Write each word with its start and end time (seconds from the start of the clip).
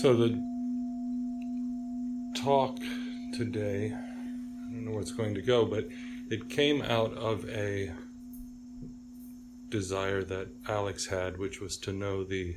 So 0.00 0.16
the 0.16 0.42
talk 2.34 2.78
today, 3.34 3.92
I 3.92 4.72
don't 4.72 4.86
know 4.86 4.92
where 4.92 5.02
it's 5.02 5.12
going 5.12 5.34
to 5.34 5.42
go, 5.42 5.66
but 5.66 5.86
it 6.30 6.48
came 6.48 6.80
out 6.80 7.12
of 7.12 7.46
a 7.50 7.92
desire 9.68 10.22
that 10.24 10.48
Alex 10.66 11.06
had, 11.06 11.36
which 11.38 11.60
was 11.60 11.76
to 11.78 11.92
know 11.92 12.24
the 12.24 12.56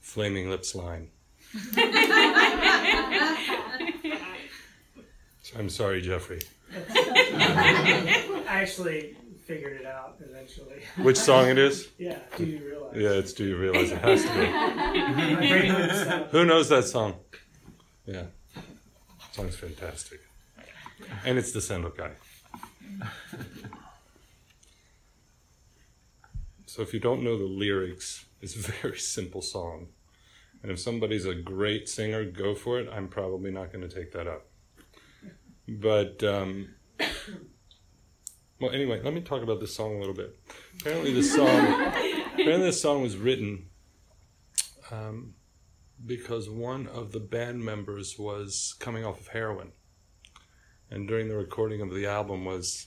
Flaming 0.00 0.48
Lips 0.48 0.74
line. 0.74 1.10
I'm 5.56 5.68
sorry, 5.68 6.00
Jeffrey. 6.00 6.40
I 6.74 8.44
actually 8.46 9.16
figured 9.44 9.80
it 9.80 9.86
out 9.86 10.16
eventually. 10.20 10.82
Which 10.96 11.18
song 11.18 11.48
it 11.48 11.58
is? 11.58 11.88
yeah, 11.98 12.18
do 12.36 12.44
you 12.44 12.70
realize? 12.92 13.12
Yeah, 13.12 13.18
it's 13.18 13.32
Do 13.32 13.44
You 13.44 13.56
Realize 13.56 13.90
It 13.90 13.98
Has 13.98 14.22
to 14.22 14.32
be. 14.32 14.46
My 14.46 15.34
brain 15.36 15.72
went 15.72 15.92
south. 15.92 16.30
Who 16.30 16.44
knows 16.44 16.68
that 16.68 16.84
song? 16.84 17.14
Yeah. 18.06 18.24
Song's 19.32 19.56
fantastic. 19.56 20.20
And 21.24 21.38
it's 21.38 21.52
the 21.52 21.60
Sandokai. 21.60 22.10
So 26.66 26.82
if 26.82 26.94
you 26.94 27.00
don't 27.00 27.22
know 27.24 27.36
the 27.36 27.44
lyrics, 27.44 28.26
it's 28.40 28.54
a 28.54 28.72
very 28.82 28.98
simple 28.98 29.42
song. 29.42 29.88
And 30.62 30.70
if 30.70 30.78
somebody's 30.78 31.24
a 31.24 31.34
great 31.34 31.88
singer, 31.88 32.24
go 32.24 32.54
for 32.54 32.78
it. 32.78 32.88
I'm 32.92 33.08
probably 33.08 33.50
not 33.50 33.72
going 33.72 33.88
to 33.88 33.94
take 33.94 34.12
that 34.12 34.26
up. 34.26 34.46
But, 35.68 36.22
um, 36.24 36.74
well, 38.60 38.70
anyway, 38.70 39.00
let 39.02 39.14
me 39.14 39.20
talk 39.20 39.42
about 39.42 39.60
this 39.60 39.74
song 39.74 39.96
a 39.96 39.98
little 39.98 40.14
bit. 40.14 40.38
Apparently, 40.80 41.12
this 41.12 41.34
song, 41.34 41.48
apparently, 42.40 42.66
this 42.66 42.80
song 42.82 43.02
was 43.02 43.16
written 43.16 43.66
um, 44.90 45.34
because 46.04 46.48
one 46.48 46.86
of 46.86 47.12
the 47.12 47.20
band 47.20 47.64
members 47.64 48.18
was 48.18 48.74
coming 48.78 49.04
off 49.04 49.20
of 49.20 49.28
heroin, 49.28 49.72
and 50.90 51.08
during 51.08 51.28
the 51.28 51.36
recording 51.36 51.80
of 51.80 51.92
the 51.92 52.06
album 52.06 52.44
was 52.44 52.86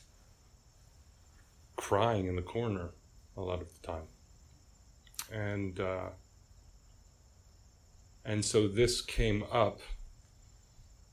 crying 1.76 2.28
in 2.28 2.36
the 2.36 2.42
corner 2.42 2.92
a 3.38 3.42
lot 3.42 3.62
of 3.62 3.68
the 3.74 3.88
time, 3.88 4.08
and 5.32 5.80
uh, 5.80 6.10
and 8.24 8.44
so 8.44 8.68
this 8.68 9.02
came 9.02 9.44
up, 9.52 9.80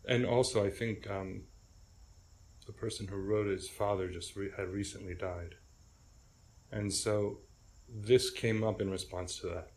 and 0.06 0.25
also 0.25 0.64
I 0.64 0.70
think 0.70 1.09
um, 1.11 1.42
the 2.66 2.72
person 2.72 3.09
who 3.09 3.16
wrote 3.16 3.47
it, 3.47 3.53
his 3.53 3.69
father 3.69 4.09
just 4.09 4.36
re- 4.36 4.50
had 4.56 4.69
recently 4.69 5.14
died, 5.14 5.56
and 6.70 6.92
so 6.92 7.41
this 7.89 8.31
came 8.31 8.62
up 8.62 8.81
in 8.81 8.91
response 8.91 9.39
to 9.41 9.48
that. 9.48 9.70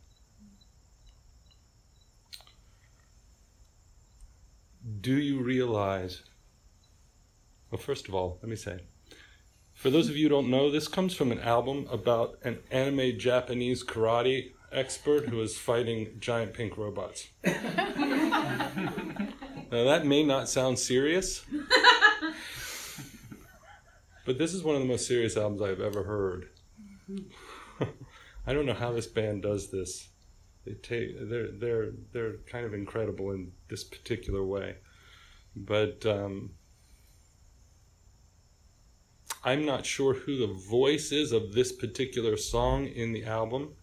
do 5.02 5.18
you 5.18 5.42
realize? 5.42 6.24
Well, 7.70 7.80
first 7.80 8.08
of 8.08 8.16
all, 8.16 8.40
let 8.42 8.50
me 8.50 8.56
say, 8.56 8.80
for 9.74 9.90
those 9.90 10.10
of 10.10 10.18
you 10.18 10.24
who 10.24 10.30
don't 10.30 10.50
know, 10.50 10.70
this 10.70 10.88
comes 10.88 11.16
from 11.16 11.32
an 11.32 11.40
album 11.40 11.88
about 11.92 12.38
an 12.44 12.60
anime 12.70 13.18
Japanese 13.18 13.84
karate 13.84 14.52
expert 14.72 15.30
who 15.30 15.42
is 15.42 15.58
fighting 15.58 16.18
giant 16.20 16.54
pink 16.54 16.78
robots. 16.78 17.30
now, 17.44 18.70
that 19.72 20.06
may 20.06 20.24
not 20.24 20.50
sound 20.50 20.80
serious, 20.80 21.44
but 24.26 24.38
this 24.38 24.54
is 24.54 24.64
one 24.64 24.76
of 24.76 24.82
the 24.82 24.88
most 24.88 25.08
serious 25.08 25.38
albums 25.38 25.62
I've 25.62 25.82
ever 25.82 26.04
heard. 26.04 26.50
I 28.48 28.54
don't 28.54 28.66
know 28.66 28.74
how 28.74 28.92
this 28.92 29.08
band 29.08 29.44
does 29.44 29.72
this. 29.72 30.10
They 30.66 30.74
take 30.74 31.30
they're 31.30 31.52
they're 31.52 31.92
they're 32.12 32.34
kind 32.50 32.66
of 32.66 32.74
incredible 32.74 33.32
in 33.32 33.52
this 33.68 33.84
particular 33.84 34.44
way. 34.44 34.76
But 35.56 36.06
um, 36.06 36.52
i'm 39.44 39.66
not 39.66 39.86
sure 39.86 40.14
who 40.14 40.38
the 40.38 40.54
voice 40.54 41.12
is 41.12 41.32
of 41.32 41.54
this 41.54 41.72
particular 41.72 42.38
song 42.38 42.86
in 42.86 43.12
the 43.12 43.26
album. 43.26 43.74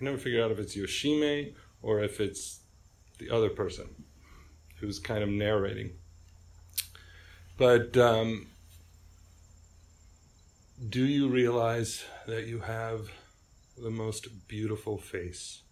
I 0.00 0.04
never 0.04 0.18
figured 0.18 0.42
out 0.42 0.50
if 0.50 0.58
it's 0.58 0.76
Yoshimi 0.76 1.54
or 1.82 2.02
if 2.02 2.20
it's 2.20 2.60
the 3.18 3.30
other 3.30 3.48
person 3.48 3.86
who's 4.76 4.98
kind 4.98 5.22
of 5.22 5.28
narrating. 5.28 5.92
But 7.56 7.96
um, 7.96 8.46
do 10.88 11.04
you 11.04 11.28
realize 11.28 12.04
that 12.26 12.46
you 12.46 12.60
have 12.60 13.10
the 13.82 13.90
most 13.90 14.48
beautiful 14.48 14.98
face 14.98 15.62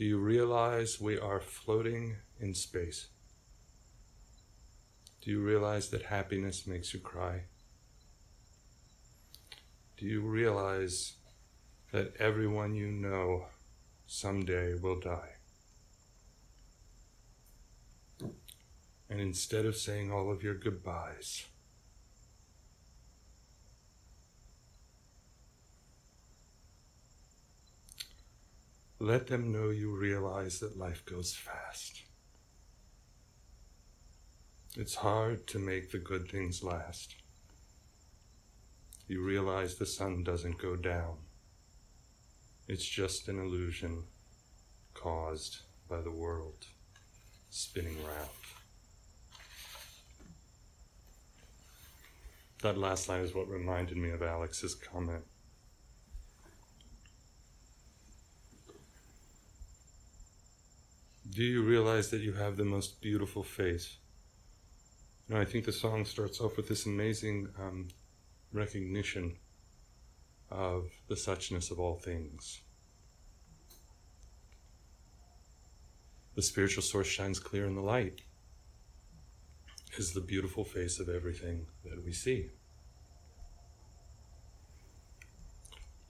do 0.00 0.06
you 0.06 0.16
realize 0.16 0.98
we 0.98 1.18
are 1.18 1.42
floating 1.42 2.16
in 2.40 2.54
space? 2.54 3.08
Do 5.20 5.30
you 5.30 5.42
realize 5.42 5.90
that 5.90 6.04
happiness 6.04 6.66
makes 6.66 6.94
you 6.94 7.00
cry? 7.00 7.42
Do 9.98 10.06
you 10.06 10.22
realize 10.22 11.16
that 11.92 12.16
everyone 12.18 12.74
you 12.74 12.86
know 12.86 13.48
someday 14.06 14.72
will 14.72 14.98
die? 14.98 15.32
And 19.10 19.20
instead 19.20 19.66
of 19.66 19.76
saying 19.76 20.10
all 20.10 20.32
of 20.32 20.42
your 20.42 20.54
goodbyes, 20.54 21.44
Let 29.02 29.28
them 29.28 29.50
know 29.50 29.70
you 29.70 29.96
realize 29.96 30.60
that 30.60 30.78
life 30.78 31.06
goes 31.06 31.34
fast. 31.34 32.02
It's 34.76 34.94
hard 34.94 35.46
to 35.48 35.58
make 35.58 35.90
the 35.90 35.98
good 35.98 36.30
things 36.30 36.62
last. 36.62 37.14
You 39.08 39.22
realize 39.24 39.76
the 39.76 39.86
sun 39.86 40.22
doesn't 40.22 40.58
go 40.58 40.76
down. 40.76 41.16
It's 42.68 42.84
just 42.84 43.26
an 43.28 43.40
illusion 43.40 44.04
caused 44.92 45.62
by 45.88 46.02
the 46.02 46.12
world 46.12 46.66
spinning 47.48 47.96
round. 48.04 48.28
That 52.62 52.76
last 52.76 53.08
line 53.08 53.22
is 53.22 53.34
what 53.34 53.48
reminded 53.48 53.96
me 53.96 54.10
of 54.10 54.22
Alex's 54.22 54.74
comment. 54.74 55.24
Do 61.30 61.44
you 61.44 61.62
realize 61.62 62.10
that 62.10 62.22
you 62.22 62.32
have 62.32 62.56
the 62.56 62.64
most 62.64 63.00
beautiful 63.00 63.44
face? 63.44 63.98
You 65.28 65.36
I 65.36 65.44
think 65.44 65.64
the 65.64 65.70
song 65.70 66.04
starts 66.04 66.40
off 66.40 66.56
with 66.56 66.68
this 66.68 66.86
amazing 66.86 67.48
um, 67.56 67.88
recognition 68.52 69.36
of 70.50 70.90
the 71.06 71.14
suchness 71.14 71.70
of 71.70 71.78
all 71.78 71.94
things. 71.94 72.62
The 76.34 76.42
spiritual 76.42 76.82
source 76.82 77.06
shines 77.06 77.38
clear 77.38 77.64
in 77.64 77.76
the 77.76 77.80
light, 77.80 78.22
is 79.98 80.12
the 80.12 80.20
beautiful 80.20 80.64
face 80.64 80.98
of 80.98 81.08
everything 81.08 81.66
that 81.84 82.04
we 82.04 82.12
see. 82.12 82.50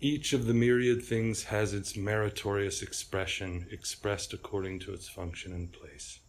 Each 0.02 0.32
of 0.32 0.46
the 0.46 0.54
myriad 0.54 1.02
things 1.04 1.44
has 1.44 1.74
its 1.74 1.94
meritorious 1.94 2.80
expression 2.80 3.66
expressed 3.70 4.32
according 4.32 4.78
to 4.80 4.94
its 4.94 5.06
function 5.06 5.52
and 5.52 5.70
place. 5.70 6.20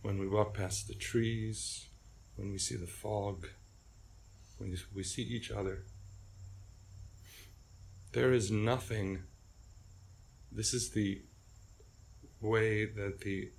When 0.00 0.18
we 0.18 0.26
walk 0.26 0.54
past 0.54 0.88
the 0.88 0.94
trees, 0.94 1.88
when 2.36 2.50
we 2.52 2.56
see 2.56 2.76
the 2.76 2.86
fog, 2.86 3.48
when 4.56 4.74
we 4.94 5.02
see 5.02 5.22
each 5.22 5.50
other, 5.50 5.84
there 8.12 8.32
is 8.32 8.50
nothing. 8.50 9.24
This 10.50 10.72
is 10.72 10.88
the 10.88 11.20
way 12.40 12.86
that 12.86 13.20
the 13.20 13.50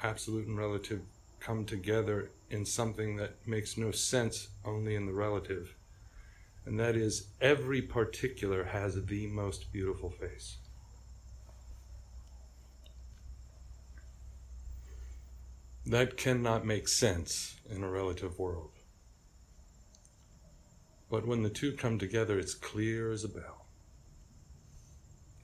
absolute 0.00 0.46
and 0.46 0.56
relative 0.56 1.02
come 1.38 1.66
together 1.66 2.30
in 2.52 2.66
something 2.66 3.16
that 3.16 3.48
makes 3.48 3.78
no 3.78 3.90
sense 3.90 4.48
only 4.64 4.94
in 4.94 5.06
the 5.06 5.12
relative. 5.12 5.74
And 6.66 6.78
that 6.78 6.94
is, 6.94 7.28
every 7.40 7.80
particular 7.82 8.64
has 8.64 8.94
the 9.06 9.26
most 9.26 9.72
beautiful 9.72 10.10
face. 10.10 10.58
That 15.86 16.16
cannot 16.16 16.64
make 16.64 16.86
sense 16.86 17.56
in 17.68 17.82
a 17.82 17.90
relative 17.90 18.38
world. 18.38 18.70
But 21.10 21.26
when 21.26 21.42
the 21.42 21.50
two 21.50 21.72
come 21.72 21.98
together, 21.98 22.38
it's 22.38 22.54
clear 22.54 23.10
as 23.10 23.24
a 23.24 23.28
bell 23.28 23.66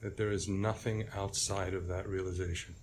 that 0.01 0.15
there 0.15 0.31
is 0.31 0.47
nothing 0.47 1.05
outside 1.13 1.73
of 1.73 1.87
that 1.87 2.07
realization. 2.07 2.75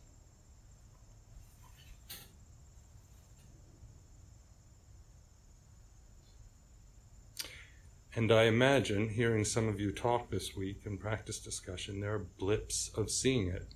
And 8.17 8.33
I 8.33 8.45
imagine, 8.45 9.11
hearing 9.11 9.45
some 9.45 9.69
of 9.69 9.79
you 9.79 9.93
talk 9.93 10.31
this 10.31 10.57
week 10.57 10.87
in 10.87 10.97
practice 10.97 11.39
discussion, 11.39 12.01
there 12.01 12.15
are 12.15 12.27
blips 12.39 12.91
of 12.97 13.11
seeing 13.11 13.49
it. 13.49 13.75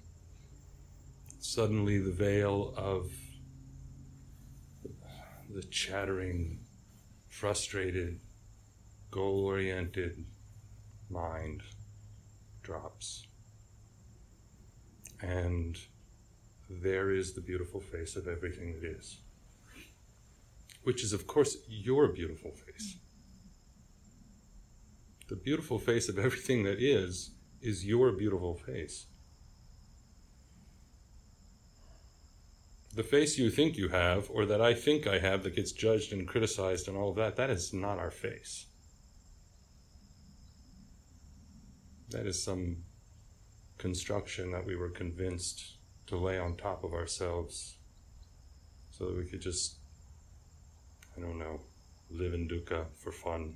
Suddenly, 1.40 1.98
the 1.98 2.10
veil 2.10 2.72
of 2.74 3.12
the 5.50 5.62
chattering, 5.64 6.60
frustrated, 7.28 8.20
goal 9.10 9.44
oriented 9.44 10.24
mind 11.10 11.60
drops. 12.62 13.26
And 15.20 15.76
there 16.70 17.10
is 17.10 17.34
the 17.34 17.42
beautiful 17.42 17.80
face 17.80 18.16
of 18.16 18.26
everything 18.26 18.80
that 18.80 18.88
is, 18.88 19.18
which 20.82 21.04
is, 21.04 21.12
of 21.12 21.26
course, 21.26 21.58
your 21.68 22.08
beautiful 22.08 22.52
face. 22.52 22.96
The 25.30 25.36
beautiful 25.36 25.78
face 25.78 26.08
of 26.08 26.18
everything 26.18 26.64
that 26.64 26.82
is, 26.82 27.30
is 27.62 27.86
your 27.86 28.10
beautiful 28.10 28.56
face. 28.56 29.06
The 32.92 33.04
face 33.04 33.38
you 33.38 33.48
think 33.48 33.76
you 33.76 33.90
have, 33.90 34.28
or 34.28 34.44
that 34.46 34.60
I 34.60 34.74
think 34.74 35.06
I 35.06 35.20
have, 35.20 35.44
that 35.44 35.54
gets 35.54 35.70
judged 35.70 36.12
and 36.12 36.26
criticized 36.26 36.88
and 36.88 36.96
all 36.96 37.10
of 37.10 37.16
that, 37.16 37.36
that 37.36 37.48
is 37.48 37.72
not 37.72 38.00
our 38.00 38.10
face. 38.10 38.66
That 42.08 42.26
is 42.26 42.42
some 42.42 42.78
construction 43.78 44.50
that 44.50 44.66
we 44.66 44.74
were 44.74 44.90
convinced 44.90 45.76
to 46.08 46.16
lay 46.16 46.40
on 46.40 46.56
top 46.56 46.82
of 46.82 46.92
ourselves 46.92 47.76
so 48.90 49.06
that 49.06 49.16
we 49.16 49.26
could 49.26 49.40
just, 49.40 49.76
I 51.16 51.20
don't 51.20 51.38
know, 51.38 51.60
live 52.10 52.34
in 52.34 52.48
dukkha 52.48 52.86
for 52.98 53.12
fun. 53.12 53.54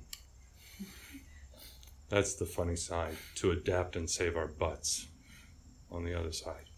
That's 2.07 2.35
the 2.35 2.45
funny 2.45 2.75
side, 2.75 3.17
to 3.35 3.51
adapt 3.51 3.95
and 3.95 4.09
save 4.09 4.37
our 4.37 4.47
butts 4.47 5.07
on 5.91 6.03
the 6.03 6.17
other 6.17 6.31
side. 6.31 6.69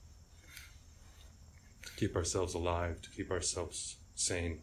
To 1.86 1.92
keep 1.98 2.16
ourselves 2.16 2.54
alive, 2.54 3.02
to 3.02 3.10
keep 3.10 3.30
ourselves 3.30 3.98
sane. 4.16 4.62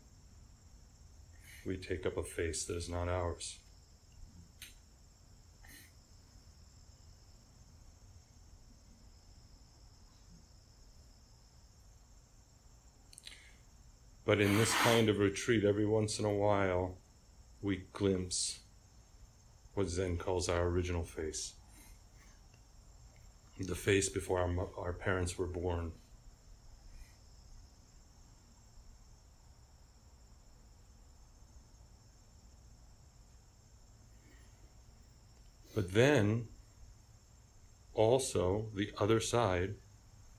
We 1.67 1.77
take 1.77 2.07
up 2.07 2.17
a 2.17 2.23
face 2.23 2.65
that 2.65 2.77
is 2.77 2.89
not 2.89 3.09
ours. 3.09 3.59
But 14.25 14.41
in 14.41 14.57
this 14.57 14.75
kind 14.77 15.11
of 15.11 15.19
retreat, 15.19 15.65
every 15.65 15.87
once 15.87 16.19
in 16.19 16.25
a 16.25 16.33
while, 16.33 16.97
we 17.61 17.85
glimpse 17.93 18.61
what 19.75 19.89
Zen 19.89 20.17
calls 20.17 20.49
our 20.49 20.67
original 20.67 21.05
face 21.05 21.55
the 23.59 23.75
face 23.75 24.09
before 24.09 24.41
our, 24.41 24.69
our 24.79 24.93
parents 24.93 25.39
were 25.39 25.47
born. 25.47 25.93
But 35.75 35.93
then, 35.93 36.49
also, 37.95 38.67
the 38.75 38.93
other 38.99 39.21
side, 39.21 39.75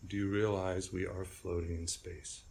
do 0.06 0.16
you 0.16 0.30
realize 0.30 0.94
we 0.94 1.06
are 1.06 1.26
floating 1.26 1.76
in 1.76 1.88
space? 1.88 2.44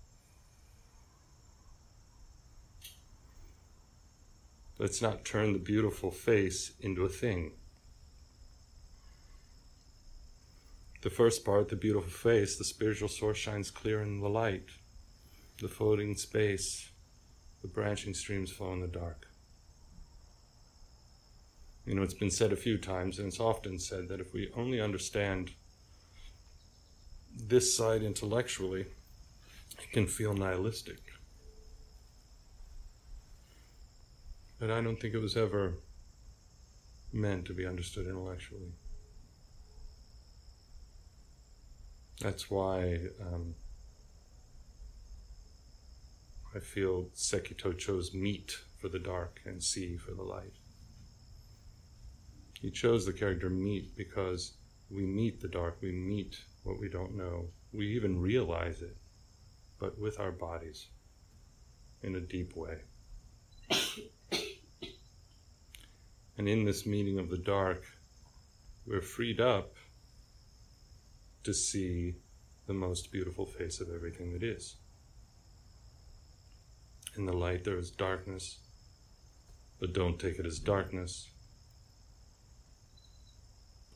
Let's 4.78 5.00
not 5.00 5.24
turn 5.24 5.52
the 5.52 5.60
beautiful 5.60 6.10
face 6.10 6.72
into 6.80 7.04
a 7.04 7.08
thing. 7.08 7.52
The 11.02 11.10
first 11.10 11.44
part, 11.44 11.68
the 11.68 11.76
beautiful 11.76 12.10
face, 12.10 12.56
the 12.56 12.64
spiritual 12.64 13.08
source 13.08 13.38
shines 13.38 13.70
clear 13.70 14.02
in 14.02 14.20
the 14.20 14.28
light, 14.28 14.70
the 15.60 15.68
floating 15.68 16.16
space, 16.16 16.90
the 17.62 17.68
branching 17.68 18.14
streams 18.14 18.50
flow 18.50 18.72
in 18.72 18.80
the 18.80 18.88
dark. 18.88 19.28
You 21.86 21.94
know, 21.94 22.02
it's 22.02 22.14
been 22.14 22.30
said 22.30 22.52
a 22.52 22.56
few 22.56 22.78
times, 22.78 23.18
and 23.18 23.28
it's 23.28 23.38
often 23.38 23.78
said 23.78 24.08
that 24.08 24.20
if 24.20 24.32
we 24.32 24.50
only 24.56 24.80
understand 24.80 25.52
this 27.36 27.76
side 27.76 28.02
intellectually, 28.02 28.86
it 29.78 29.92
can 29.92 30.06
feel 30.06 30.34
nihilistic. 30.34 31.13
But 34.64 34.72
I 34.72 34.80
don't 34.80 34.98
think 34.98 35.12
it 35.12 35.20
was 35.20 35.36
ever 35.36 35.74
meant 37.12 37.44
to 37.44 37.52
be 37.52 37.66
understood 37.66 38.06
intellectually. 38.06 38.72
That's 42.22 42.50
why 42.50 43.00
um, 43.20 43.56
I 46.56 46.60
feel 46.60 47.10
Sekito 47.14 47.76
chose 47.76 48.14
meet 48.14 48.56
for 48.80 48.88
the 48.88 48.98
dark 48.98 49.42
and 49.44 49.62
see 49.62 49.98
for 49.98 50.12
the 50.12 50.22
light. 50.22 50.54
He 52.58 52.70
chose 52.70 53.04
the 53.04 53.12
character 53.12 53.50
meet 53.50 53.94
because 53.94 54.54
we 54.88 55.04
meet 55.04 55.42
the 55.42 55.48
dark, 55.48 55.76
we 55.82 55.92
meet 55.92 56.38
what 56.62 56.80
we 56.80 56.88
don't 56.88 57.14
know, 57.14 57.50
we 57.74 57.88
even 57.88 58.18
realize 58.18 58.80
it, 58.80 58.96
but 59.78 59.98
with 59.98 60.18
our 60.18 60.32
bodies 60.32 60.86
in 62.02 62.16
a 62.16 62.20
deep 62.20 62.56
way. 62.56 62.78
And 66.36 66.48
in 66.48 66.64
this 66.64 66.84
meeting 66.84 67.18
of 67.18 67.30
the 67.30 67.38
dark, 67.38 67.84
we're 68.86 69.00
freed 69.00 69.40
up 69.40 69.76
to 71.44 71.54
see 71.54 72.16
the 72.66 72.72
most 72.72 73.12
beautiful 73.12 73.46
face 73.46 73.80
of 73.80 73.88
everything 73.94 74.32
that 74.32 74.42
is. 74.42 74.76
In 77.16 77.26
the 77.26 77.32
light, 77.32 77.62
there 77.62 77.78
is 77.78 77.90
darkness, 77.90 78.58
but 79.78 79.92
don't 79.92 80.18
take 80.18 80.38
it 80.38 80.46
as 80.46 80.58
darkness, 80.58 81.30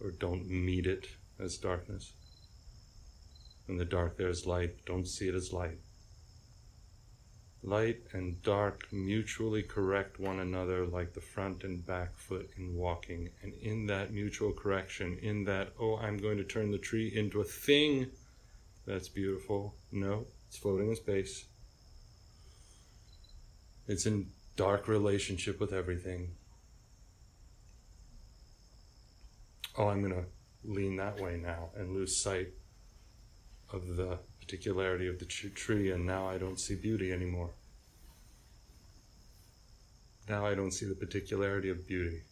or 0.00 0.12
don't 0.12 0.49
meet 0.49 0.87
it 0.87 1.06
as 1.41 1.56
darkness. 1.56 2.12
In 3.67 3.76
the 3.76 3.84
dark, 3.84 4.17
there 4.17 4.29
is 4.29 4.46
light, 4.46 4.84
don't 4.87 5.06
see 5.06 5.29
it 5.29 5.34
as 5.34 5.52
light. 5.52 5.79
Light 7.62 8.00
and 8.12 8.40
dark 8.43 8.87
mutually 8.93 9.62
correct 9.62 10.20
one 10.20 10.38
another 10.38 10.87
like 10.87 11.12
the 11.12 11.20
front 11.20 11.65
and 11.65 11.84
back 11.84 12.17
foot 12.17 12.50
in 12.56 12.77
walking. 12.77 13.31
And 13.43 13.53
in 13.55 13.86
that 13.86 14.12
mutual 14.12 14.53
correction, 14.53 15.19
in 15.20 15.44
that, 15.44 15.72
oh, 15.81 15.96
I'm 15.96 16.19
going 16.19 16.38
to 16.38 16.44
turn 16.44 16.70
the 16.70 16.79
tree 16.79 17.08
into 17.15 17.41
a 17.41 17.44
thing 17.44 18.06
that's 18.86 19.08
beautiful. 19.08 19.74
No, 19.91 20.27
it's 20.46 20.56
floating 20.56 20.88
in 20.88 20.96
space. 20.96 21.46
It's 23.88 24.06
in 24.06 24.29
dark 24.56 24.86
relationship 24.86 25.58
with 25.58 25.72
everything. 25.72 26.31
Oh, 29.77 29.88
I'm 29.88 30.00
going 30.00 30.15
to 30.15 30.24
lean 30.65 30.96
that 30.96 31.20
way 31.20 31.41
now 31.43 31.70
and 31.77 31.93
lose 31.93 32.17
sight 32.22 32.48
of 33.72 33.96
the 33.96 34.19
particularity 34.48 35.06
of 35.06 35.19
the 35.19 35.26
tree, 35.26 35.90
and 35.90 36.06
now 36.06 36.26
I 36.26 36.38
don't 36.38 36.58
see 36.58 36.74
beauty 36.74 37.12
anymore. 37.12 37.50
Now 40.26 40.46
I 40.46 40.55
don't 40.55 40.70
see 40.70 40.86
the 40.86 40.94
particularity 40.94 41.69
of 41.69 41.86
beauty. 41.86 42.22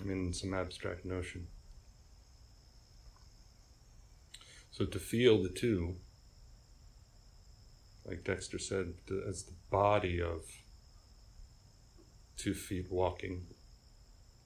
I'm 0.00 0.10
in 0.10 0.32
some 0.32 0.54
abstract 0.54 1.04
notion. 1.04 1.48
So 4.70 4.86
to 4.86 4.98
feel 4.98 5.42
the 5.42 5.50
two, 5.50 5.96
like 8.06 8.24
Dexter 8.24 8.58
said, 8.58 8.94
as 9.28 9.42
the 9.42 9.52
body 9.70 10.18
of 10.22 10.46
two 12.38 12.54
feet 12.54 12.90
walking, 12.90 13.48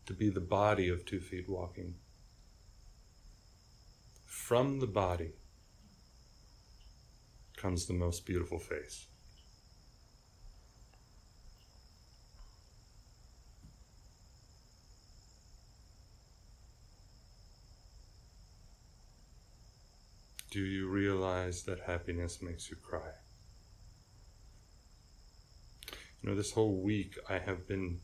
to 0.07 0.14
be 0.14 0.31
the 0.31 0.41
body 0.41 0.88
of 0.88 1.07
two 1.07 1.21
feet 1.21 1.49
walking 1.49 1.95
from 4.33 4.81
the 4.81 4.87
body 4.87 5.31
comes 7.55 7.85
the 7.85 7.93
most 7.93 8.25
beautiful 8.25 8.59
face. 8.59 9.07
Do 20.51 20.61
you 20.61 20.89
realize 20.89 21.65
that 21.65 21.81
happiness 21.81 22.41
makes 22.41 22.71
you 22.71 22.77
cry? 22.77 23.12
You 26.23 26.31
know, 26.31 26.35
this 26.35 26.53
whole 26.53 26.81
week 26.81 27.19
I 27.29 27.39
have 27.39 27.69
been 27.69 28.01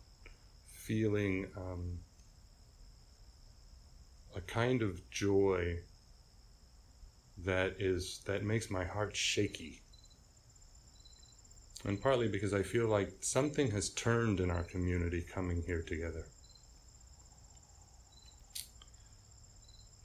feeling 0.66 1.47
um, 1.56 2.00
a 4.37 4.42
kind 4.42 4.82
of 4.82 5.11
joy 5.11 5.78
that 7.45 7.76
is 7.78 8.21
that 8.26 8.42
makes 8.42 8.71
my 8.71 8.85
heart 8.85 9.16
shaky 9.16 9.83
and 11.85 12.00
partly 12.00 12.28
because 12.28 12.52
I 12.52 12.62
feel 12.62 12.88
like 12.88 13.12
something 13.21 13.71
has 13.71 13.90
turned 13.90 14.40
in 14.40 14.50
our 14.50 14.64
community 14.64 15.25
coming 15.33 15.62
here 15.66 15.83
together. 15.83 16.25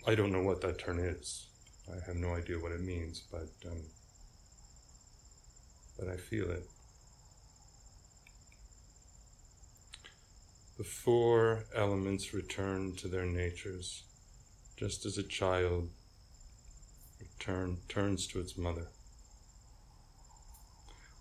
I 0.05 0.15
don't 0.15 0.31
know 0.31 0.43
what 0.43 0.61
that 0.61 0.77
turn 0.77 0.99
is. 0.99 1.47
I 1.89 1.95
have 2.05 2.15
no 2.15 2.35
idea 2.35 2.59
what 2.59 2.71
it 2.71 2.81
means, 2.81 3.23
but 3.31 3.49
um, 3.65 3.81
but 5.97 6.09
I 6.09 6.17
feel 6.17 6.49
it. 6.51 6.63
The 10.77 10.83
four 10.83 11.65
elements 11.75 12.33
return 12.33 12.95
to 12.97 13.07
their 13.07 13.25
natures, 13.25 14.03
just 14.77 15.05
as 15.05 15.17
a 15.17 15.23
child 15.23 15.89
return, 17.43 17.77
turns 17.89 18.27
to 18.27 18.39
its 18.39 18.57
mother. 18.57 18.87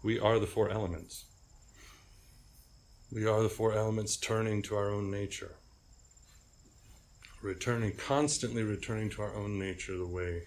We 0.05 0.21
are 0.21 0.38
the 0.38 0.47
four 0.47 0.71
elements. 0.71 1.25
We 3.12 3.26
are 3.26 3.43
the 3.43 3.49
four 3.49 3.73
elements 3.73 4.17
turning 4.17 4.62
to 4.62 4.76
our 4.76 4.91
own 4.91 5.11
nature. 5.11 5.57
Returning, 7.43 7.93
constantly 7.97 8.62
returning 8.62 9.11
to 9.11 9.23
our 9.23 9.35
own 9.35 9.59
nature 9.59 9.97
the 9.97 10.07
way 10.07 10.43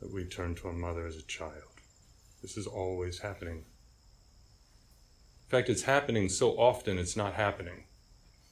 that 0.00 0.12
we 0.12 0.24
turn 0.24 0.54
to 0.56 0.68
a 0.68 0.72
mother 0.72 1.06
as 1.06 1.16
a 1.16 1.22
child. 1.22 1.80
This 2.42 2.56
is 2.56 2.66
always 2.66 3.20
happening. 3.20 3.58
In 3.58 5.50
fact, 5.50 5.68
it's 5.68 5.82
happening 5.82 6.28
so 6.28 6.50
often 6.58 6.98
it's 6.98 7.16
not 7.16 7.34
happening. 7.34 7.84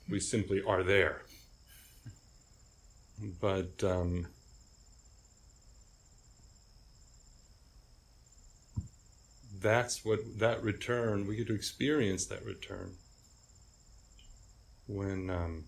We 0.08 0.20
simply 0.20 0.62
are 0.66 0.82
there. 0.82 1.22
But 3.40 3.82
um, 3.82 4.28
that's 9.60 10.04
what 10.04 10.20
that 10.38 10.62
return, 10.62 11.26
we 11.26 11.36
get 11.36 11.46
to 11.48 11.54
experience 11.54 12.26
that 12.26 12.44
return. 12.44 12.94
When 14.86 15.30
um, 15.30 15.64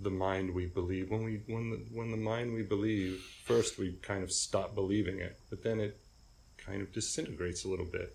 the 0.00 0.10
mind 0.10 0.54
we 0.54 0.66
believe 0.66 1.10
when 1.10 1.24
we 1.24 1.42
when 1.46 1.70
the 1.70 1.76
when 1.92 2.10
the 2.10 2.16
mind 2.16 2.54
we 2.54 2.62
believe 2.62 3.20
first 3.44 3.78
we 3.78 3.92
kind 4.00 4.22
of 4.22 4.30
stop 4.30 4.74
believing 4.74 5.18
it 5.18 5.40
but 5.50 5.62
then 5.64 5.80
it 5.80 5.98
kind 6.56 6.82
of 6.82 6.92
disintegrates 6.92 7.64
a 7.64 7.68
little 7.68 7.86
bit. 7.86 8.14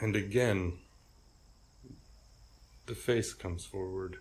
And 0.00 0.16
again 0.16 0.78
the 2.86 2.94
face 2.94 3.32
comes 3.32 3.64
forward 3.64 4.18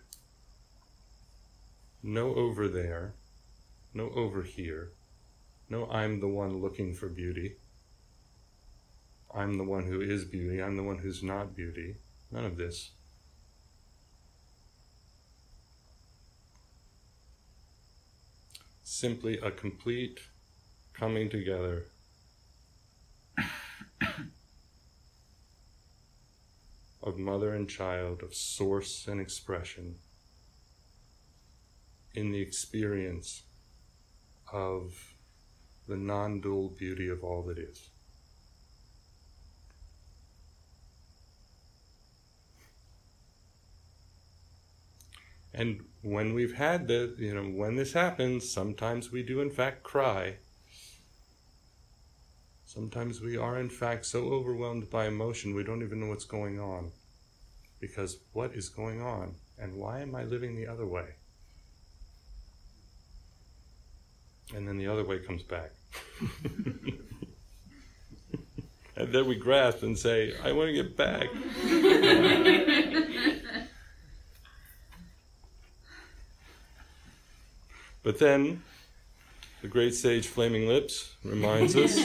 no 2.03 2.35
over 2.35 2.67
there. 2.67 3.13
No 3.93 4.09
over 4.09 4.43
here. 4.43 4.91
No 5.69 5.87
i'm 5.89 6.19
the 6.19 6.27
one 6.27 6.61
looking 6.61 6.93
for 6.93 7.07
beauty. 7.07 7.55
I'm 9.33 9.57
the 9.57 9.63
one 9.63 9.85
who 9.85 10.01
is 10.01 10.25
beauty, 10.25 10.61
I'm 10.61 10.75
the 10.75 10.83
one 10.83 10.97
who's 10.99 11.23
not 11.23 11.55
beauty. 11.55 11.95
None 12.29 12.45
of 12.45 12.57
this. 12.57 12.91
Simply 18.83 19.39
a 19.39 19.49
complete 19.49 20.19
coming 20.93 21.29
together. 21.29 21.85
Of 27.01 27.17
mother 27.17 27.53
and 27.53 27.67
child, 27.67 28.23
of 28.23 28.33
source 28.33 29.07
and 29.09 29.19
expression 29.19 29.95
in 32.13 32.31
the 32.31 32.41
experience 32.41 33.43
of 34.51 35.15
the 35.87 35.97
non 35.97 36.41
dual 36.41 36.69
beauty 36.69 37.09
of 37.09 37.23
all 37.23 37.43
that 37.43 37.57
is. 37.57 37.89
And 45.53 45.85
when 46.01 46.33
we've 46.33 46.55
had 46.55 46.87
the, 46.87 47.15
you 47.17 47.33
know, 47.33 47.43
when 47.43 47.75
this 47.75 47.93
happens, 47.93 48.49
sometimes 48.49 49.11
we 49.11 49.21
do 49.21 49.39
in 49.39 49.51
fact 49.51 49.83
cry. 49.83 50.37
Sometimes 52.65 53.21
we 53.21 53.37
are 53.37 53.59
in 53.59 53.69
fact 53.69 54.05
so 54.05 54.29
overwhelmed 54.29 54.89
by 54.89 55.05
emotion 55.05 55.53
we 55.53 55.63
don't 55.63 55.83
even 55.83 55.99
know 55.99 56.07
what's 56.07 56.25
going 56.25 56.59
on. 56.59 56.91
Because 57.79 58.17
what 58.31 58.53
is 58.53 58.69
going 58.69 59.01
on? 59.01 59.35
And 59.59 59.75
why 59.75 59.99
am 59.99 60.15
I 60.15 60.23
living 60.23 60.55
the 60.55 60.67
other 60.67 60.87
way? 60.87 61.09
And 64.55 64.67
then 64.67 64.77
the 64.77 64.87
other 64.87 65.03
way 65.03 65.19
comes 65.19 65.43
back. 65.43 65.71
and 68.95 69.13
then 69.13 69.27
we 69.27 69.35
grasp 69.35 69.83
and 69.83 69.97
say, 69.97 70.33
I 70.43 70.51
want 70.51 70.69
to 70.69 70.73
get 70.73 70.97
back. 70.97 71.29
But 78.03 78.19
then, 78.19 78.61
the 79.61 79.69
great 79.69 79.95
sage 79.95 80.27
Flaming 80.27 80.67
Lips 80.67 81.15
reminds 81.23 81.73
us 81.77 81.97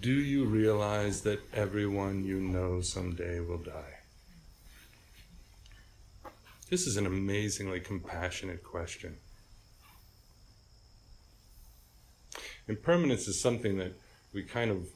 Do 0.00 0.12
you 0.12 0.46
realize 0.46 1.20
that 1.22 1.40
everyone 1.52 2.24
you 2.24 2.40
know 2.40 2.80
someday 2.80 3.40
will 3.40 3.58
die? 3.58 3.98
This 6.70 6.86
is 6.86 6.96
an 6.96 7.04
amazingly 7.04 7.80
compassionate 7.80 8.64
question. 8.64 9.18
Impermanence 12.70 13.26
is 13.26 13.40
something 13.40 13.78
that 13.78 13.98
we 14.32 14.44
kind 14.44 14.70
of 14.70 14.86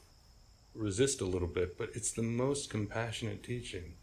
resist 0.73 1.19
a 1.19 1.25
little 1.25 1.47
bit, 1.49 1.77
but 1.77 1.89
it's 1.93 2.13
the 2.13 2.21
most 2.21 2.69
compassionate 2.69 3.43
teaching. 3.43 3.95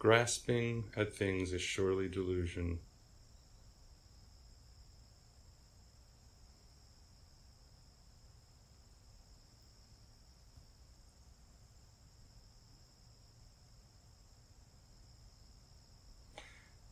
Grasping 0.00 0.86
at 0.96 1.14
things 1.14 1.52
is 1.52 1.62
surely 1.62 2.08
delusion. 2.08 2.80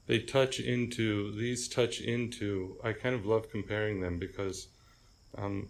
They 0.09 0.21
touch 0.21 0.59
into, 0.59 1.33
these 1.33 1.69
touch 1.69 2.01
into, 2.01 2.79
I 2.83 2.95
kind 2.95 3.15
of 3.15 3.27
love 3.27 3.51
comparing 3.51 4.01
them 4.01 4.19
because 4.19 4.69
um, 5.37 5.69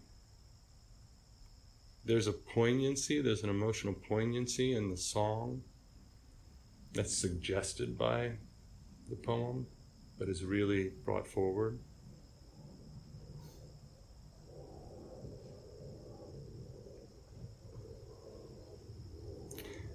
there's 2.05 2.29
a 2.29 2.33
poignancy, 2.33 3.21
there's 3.21 3.43
an 3.43 3.51
emotional 3.51 3.95
poignancy 3.95 4.77
in 4.77 4.91
the 4.91 4.97
song 4.97 5.63
that's 6.95 7.17
suggested 7.17 7.99
by 7.99 8.31
the 9.11 9.17
poem, 9.17 9.67
but 10.21 10.29
is 10.29 10.45
really 10.45 10.93
brought 11.05 11.27
forward. 11.27 11.81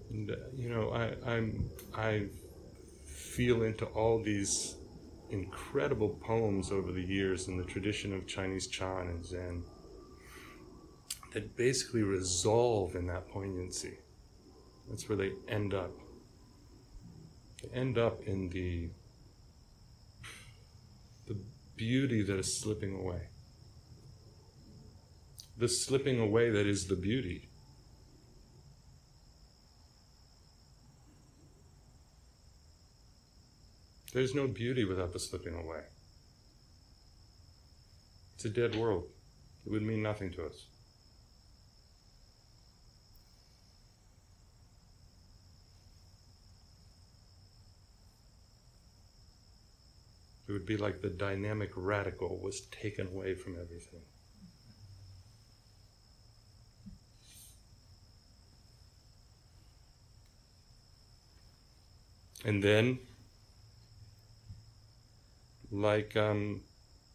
And 0.09 0.31
uh, 0.31 0.35
you 0.53 0.67
know, 0.67 0.89
I, 0.91 1.15
I'm 1.25 1.69
I 1.95 2.25
feel 3.35 3.63
into 3.63 3.85
all 3.85 4.21
these 4.21 4.75
incredible 5.29 6.09
poems 6.09 6.71
over 6.71 6.91
the 6.91 7.01
years 7.01 7.47
in 7.47 7.57
the 7.57 7.63
tradition 7.63 8.13
of 8.13 8.27
Chinese 8.27 8.67
Chan 8.67 9.07
and 9.07 9.25
Zen 9.25 9.63
that 11.33 11.57
basically 11.57 12.03
resolve 12.03 12.95
in 12.95 13.07
that 13.07 13.27
poignancy. 13.29 13.97
That's 14.87 15.09
where 15.09 15.17
they 15.17 15.31
end 15.47 15.73
up 15.73 15.91
They 17.63 17.69
end 17.79 17.97
up 17.97 18.21
in 18.27 18.49
the 18.49 18.89
the 21.27 21.39
beauty 21.75 22.21
that 22.21 22.37
is 22.37 22.61
slipping 22.61 22.93
away. 22.93 23.29
The 25.57 25.69
slipping 25.69 26.19
away 26.19 26.51
that 26.51 26.67
is 26.67 26.85
the 26.85 26.95
beauty. 26.95 27.49
There's 34.13 34.35
no 34.35 34.47
beauty 34.47 34.85
without 34.85 35.11
the 35.11 35.19
slipping 35.19 35.55
away. 35.55 35.81
It's 38.35 38.45
a 38.45 38.49
dead 38.49 38.75
world. 38.75 39.05
It 39.65 39.71
would 39.71 39.81
mean 39.81 40.03
nothing 40.03 40.31
to 40.33 40.45
us. 40.45 40.67
It 50.47 50.51
would 50.51 50.65
be 50.67 50.77
like 50.77 51.01
the 51.01 51.09
dynamic 51.09 51.71
radical 51.75 52.39
was 52.39 52.61
taken 52.61 53.07
away 53.07 53.33
from 53.33 53.53
everything. 53.53 54.01
And 62.45 62.61
then, 62.61 62.99
like 65.73 66.15
um, 66.15 66.61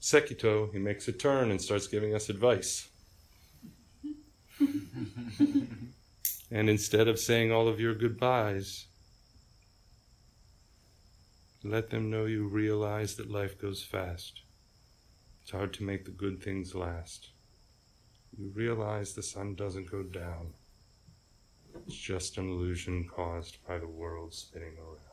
Sekito, 0.00 0.72
he 0.72 0.78
makes 0.78 1.08
a 1.08 1.12
turn 1.12 1.50
and 1.50 1.60
starts 1.60 1.86
giving 1.86 2.14
us 2.14 2.28
advice. 2.28 2.88
and 6.50 6.68
instead 6.68 7.08
of 7.08 7.18
saying 7.18 7.52
all 7.52 7.68
of 7.68 7.80
your 7.80 7.94
goodbyes, 7.94 8.86
let 11.62 11.90
them 11.90 12.10
know 12.10 12.24
you 12.24 12.48
realize 12.48 13.16
that 13.16 13.30
life 13.30 13.60
goes 13.60 13.82
fast. 13.82 14.42
It's 15.42 15.52
hard 15.52 15.72
to 15.74 15.84
make 15.84 16.04
the 16.04 16.10
good 16.10 16.42
things 16.42 16.74
last. 16.74 17.30
You 18.36 18.50
realize 18.54 19.12
the 19.14 19.22
sun 19.22 19.54
doesn't 19.54 19.90
go 19.90 20.02
down. 20.02 20.52
It's 21.86 21.96
just 21.96 22.38
an 22.38 22.48
illusion 22.48 23.08
caused 23.08 23.58
by 23.66 23.78
the 23.78 23.88
world 23.88 24.34
spinning 24.34 24.76
around. 24.78 25.07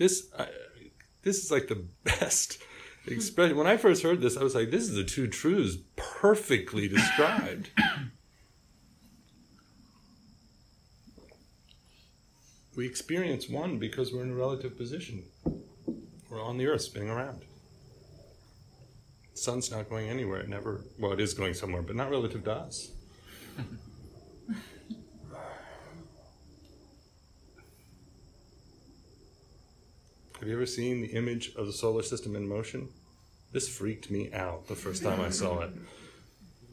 This, 0.00 0.32
uh, 0.34 0.46
this 1.20 1.44
is 1.44 1.50
like 1.50 1.68
the 1.68 1.84
best 2.04 2.56
expression. 3.06 3.58
When 3.58 3.66
I 3.66 3.76
first 3.76 4.02
heard 4.02 4.22
this, 4.22 4.38
I 4.38 4.42
was 4.42 4.54
like, 4.54 4.70
"This 4.70 4.84
is 4.84 4.94
the 4.94 5.04
two 5.04 5.26
truths 5.28 5.76
perfectly 5.94 6.88
described." 6.88 7.68
we 12.76 12.86
experience 12.86 13.46
one 13.46 13.78
because 13.78 14.10
we're 14.10 14.22
in 14.22 14.30
a 14.30 14.34
relative 14.34 14.78
position. 14.78 15.24
We're 16.30 16.42
on 16.42 16.56
the 16.56 16.66
earth 16.66 16.80
spinning 16.80 17.10
around. 17.10 17.42
The 19.32 19.38
sun's 19.38 19.70
not 19.70 19.90
going 19.90 20.08
anywhere. 20.08 20.40
It 20.40 20.48
never, 20.48 20.86
well, 20.98 21.12
it 21.12 21.20
is 21.20 21.34
going 21.34 21.52
somewhere, 21.52 21.82
but 21.82 21.94
not 21.94 22.08
relative 22.08 22.44
to 22.44 22.52
us. 22.52 22.90
Have 30.40 30.48
you 30.48 30.54
ever 30.54 30.64
seen 30.64 31.02
the 31.02 31.08
image 31.08 31.54
of 31.54 31.66
the 31.66 31.72
solar 31.72 32.02
system 32.02 32.34
in 32.34 32.48
motion? 32.48 32.88
This 33.52 33.68
freaked 33.68 34.10
me 34.10 34.32
out 34.32 34.68
the 34.68 34.74
first 34.74 35.02
time 35.02 35.20
I 35.20 35.28
saw 35.28 35.60
it. 35.60 35.70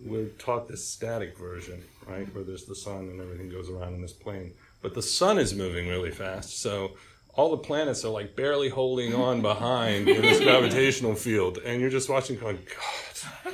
We're 0.01 0.29
taught 0.39 0.69
this 0.69 0.87
static 0.87 1.37
version, 1.37 1.83
right, 2.07 2.33
where 2.33 2.45
there's 2.45 2.63
the 2.63 2.75
sun 2.75 3.09
and 3.09 3.19
everything 3.19 3.49
goes 3.49 3.69
around 3.69 3.93
in 3.93 4.01
this 4.01 4.13
plane. 4.13 4.53
But 4.81 4.93
the 4.93 5.01
sun 5.01 5.37
is 5.37 5.53
moving 5.53 5.89
really 5.89 6.11
fast, 6.11 6.61
so 6.61 6.95
all 7.33 7.51
the 7.51 7.57
planets 7.57 8.05
are 8.05 8.09
like 8.09 8.37
barely 8.37 8.69
holding 8.69 9.13
on 9.13 9.41
behind 9.41 10.07
in 10.07 10.21
this 10.21 10.39
gravitational 10.39 11.15
field, 11.15 11.57
and 11.57 11.81
you're 11.81 11.89
just 11.89 12.07
watching 12.07 12.39
going, 12.39 12.59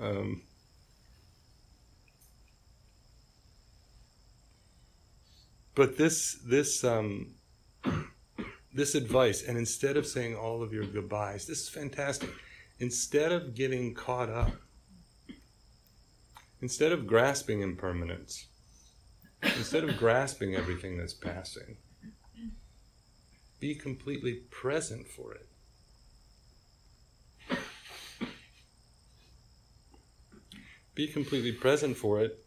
um, 0.00 0.42
but 5.76 5.96
this 5.98 6.38
this 6.44 6.82
um, 6.82 7.34
this 8.74 8.96
advice, 8.96 9.44
and 9.46 9.56
instead 9.56 9.96
of 9.96 10.06
saying 10.06 10.34
all 10.34 10.62
of 10.62 10.72
your 10.72 10.84
goodbyes, 10.84 11.46
this 11.46 11.60
is 11.60 11.68
fantastic. 11.68 12.30
Instead 12.80 13.30
of 13.30 13.54
getting 13.54 13.94
caught 13.94 14.28
up, 14.30 14.52
instead 16.60 16.92
of 16.92 17.06
grasping 17.06 17.60
impermanence, 17.60 18.46
instead 19.42 19.84
of 19.84 19.96
grasping 19.98 20.56
everything 20.56 20.96
that's 20.96 21.14
passing, 21.14 21.76
be 23.60 23.74
completely 23.74 24.34
present 24.50 25.06
for 25.06 25.34
it. 25.34 25.46
Be 30.94 31.06
completely 31.06 31.52
present 31.52 31.98
for 31.98 32.22
it 32.22 32.42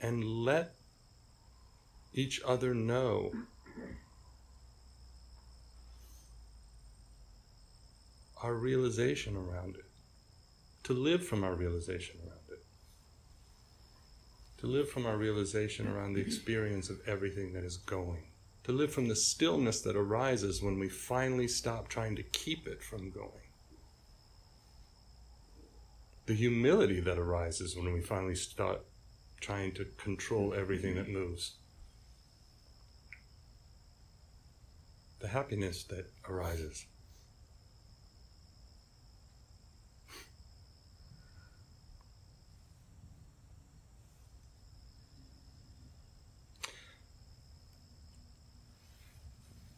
and 0.00 0.22
let 0.24 0.75
each 2.16 2.40
other 2.44 2.74
know. 2.74 3.30
Our 8.42 8.54
realization 8.54 9.36
around 9.36 9.76
it, 9.76 9.84
to 10.84 10.92
live 10.92 11.26
from 11.26 11.44
our 11.44 11.54
realization 11.54 12.16
around 12.26 12.48
it, 12.50 12.64
to 14.58 14.66
live 14.66 14.88
from 14.88 15.06
our 15.06 15.16
realization 15.16 15.86
around 15.88 16.14
the 16.14 16.20
experience 16.20 16.90
of 16.90 17.00
everything 17.06 17.52
that 17.52 17.64
is 17.64 17.76
going, 17.76 18.24
to 18.64 18.72
live 18.72 18.92
from 18.92 19.08
the 19.08 19.16
stillness 19.16 19.80
that 19.82 19.96
arises 19.96 20.62
when 20.62 20.78
we 20.78 20.88
finally 20.88 21.48
stop 21.48 21.88
trying 21.88 22.16
to 22.16 22.22
keep 22.22 22.66
it 22.66 22.82
from 22.82 23.10
going, 23.10 23.30
the 26.26 26.34
humility 26.34 27.00
that 27.00 27.18
arises 27.18 27.76
when 27.76 27.92
we 27.92 28.00
finally 28.00 28.34
stop 28.34 28.84
trying 29.40 29.72
to 29.72 29.84
control 29.96 30.54
everything 30.54 30.94
that 30.94 31.08
moves. 31.08 31.56
The 35.20 35.28
happiness 35.28 35.84
that 35.84 36.10
arises. 36.28 36.86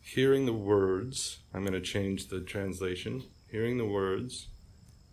Hearing 0.01 0.47
the 0.47 0.53
words, 0.53 1.39
I'm 1.55 1.61
going 1.61 1.75
to 1.75 1.81
change 1.81 2.29
the 2.29 2.41
translation. 2.41 3.23
Hearing 3.51 3.79
the 3.79 3.87
words, 3.87 4.49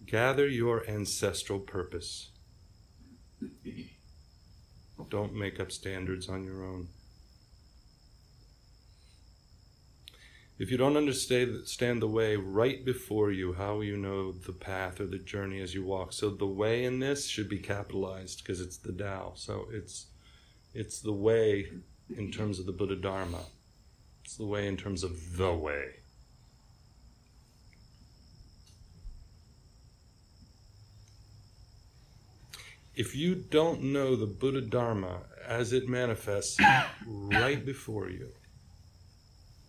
gather 0.06 0.48
your 0.48 0.90
ancestral 0.90 1.60
purpose. 1.60 2.32
Don't 5.10 5.36
make 5.36 5.60
up 5.60 5.72
standards 5.72 6.28
on 6.30 6.44
your 6.44 6.66
own. 6.66 6.88
If 10.58 10.72
you 10.72 10.78
don't 10.78 10.96
understand 10.96 12.02
the 12.02 12.08
way 12.08 12.38
right 12.38 12.84
before 12.86 13.32
you, 13.32 13.54
how 13.54 13.82
you 13.82 13.98
know 13.98 14.32
the 14.32 14.54
path 14.54 15.02
or 15.02 15.06
the 15.06 15.18
journey 15.18 15.60
as 15.60 15.74
you 15.74 15.84
walk? 15.84 16.14
So 16.14 16.30
the 16.30 16.46
way 16.46 16.86
in 16.86 17.00
this 17.00 17.28
should 17.28 17.50
be 17.50 17.58
capitalized 17.60 18.40
because 18.40 18.62
it's 18.62 18.78
the 18.78 18.94
Tao. 18.94 19.34
So 19.36 19.68
it's 19.72 20.08
it's 20.74 21.02
the 21.02 21.14
way 21.14 21.72
in 22.16 22.32
terms 22.32 22.60
of 22.60 22.66
the 22.66 22.72
Buddha 22.72 22.96
Dharma. 22.96 23.42
It's 24.24 24.38
the 24.38 24.46
way 24.46 24.68
in 24.68 24.78
terms 24.78 25.04
of 25.04 25.38
the 25.38 25.54
way. 25.54 25.96
if 32.96 33.16
you 33.16 33.36
don't 33.36 33.84
know 33.84 34.16
the 34.16 34.26
Buddha 34.26 34.62
Dharma 34.62 35.20
as 35.46 35.74
it 35.74 35.90
manifests 35.90 36.58
right 37.06 37.66
before 37.66 38.10
you, 38.10 38.30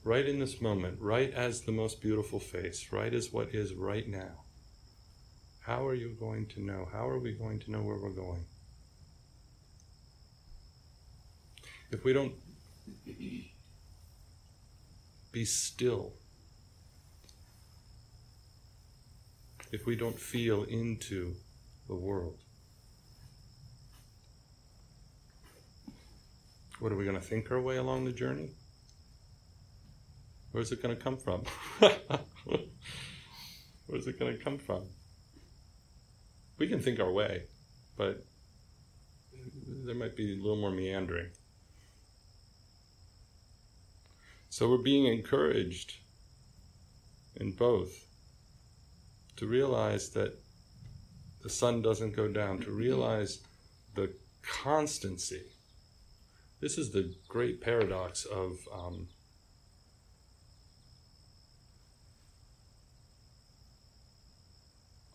right 0.07 0.29
in 0.29 0.39
this 0.39 0.61
moment, 0.61 0.97
right 1.01 1.35
as 1.35 1.63
the 1.63 1.73
most 1.73 2.01
beautiful 2.01 2.39
face, 2.39 2.93
right 2.93 3.13
as 3.13 3.33
what 3.33 3.53
is 3.53 3.75
right 3.75 4.09
now, 4.09 4.45
how 5.63 5.85
are 5.85 5.95
you 5.95 6.17
going 6.21 6.47
to 6.47 6.63
know? 6.63 6.89
How 6.93 7.09
are 7.09 7.19
we 7.19 7.33
going 7.33 7.59
to 7.59 7.73
know 7.73 7.83
where 7.83 7.97
we're 7.97 8.11
going? 8.11 8.45
If 11.91 12.05
we 12.05 12.13
don't 12.13 12.35
be 15.33 15.45
still, 15.45 16.13
if 19.73 19.87
we 19.87 19.97
don't 19.97 20.19
feel 20.19 20.63
into 20.63 21.35
the 21.89 21.97
world, 21.97 22.39
What 26.79 26.93
are 26.93 26.97
we 26.97 27.05
going 27.05 27.17
to 27.17 27.23
think 27.23 27.51
our 27.51 27.59
way 27.59 27.79
along 27.79 28.05
the 28.05 28.13
journey? 28.13 28.51
Where's 30.57 30.73
it 30.73 30.83
going 30.83 30.97
to 30.97 31.03
come 31.03 31.19
from? 31.19 31.43
Where's 33.87 34.07
it 34.07 34.19
going 34.19 34.39
to 34.39 34.43
come 34.43 34.57
from? 34.57 34.85
We 36.57 36.67
can 36.67 36.81
think 36.81 36.99
our 36.99 37.13
way, 37.13 37.43
but 37.99 38.25
there 39.85 39.95
might 39.95 40.17
be 40.17 40.33
a 40.33 40.37
little 40.37 40.57
more 40.57 40.71
meandering. 40.71 41.29
So 44.49 44.71
we're 44.71 44.79
being 44.79 45.05
encouraged 45.05 45.93
in 47.35 47.53
both 47.53 47.93
to 49.37 49.47
realize 49.47 50.09
that 50.13 50.33
the 51.43 51.51
sun 51.51 51.83
doesn't 51.83 52.17
go 52.17 52.29
down, 52.29 52.61
to 52.61 52.71
realize 52.71 53.43
the 53.95 54.11
constancy 54.43 55.43
this 56.61 56.79
is 56.79 56.91
the 56.91 57.15
great 57.29 57.61
paradox 57.61 58.25
of 58.25 58.57
um, 58.73 59.09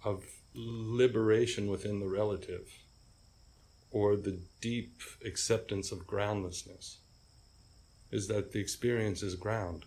of 0.04 0.24
liberation 0.56 1.68
within 1.68 2.00
the 2.00 2.08
relative 2.08 2.68
or 3.92 4.16
the 4.16 4.40
deep 4.62 5.02
acceptance 5.26 5.92
of 5.92 6.08
groundlessness 6.08 7.00
is 8.12 8.28
that 8.28 8.52
the 8.52 8.60
experience 8.60 9.24
is 9.24 9.36
ground 9.36 9.86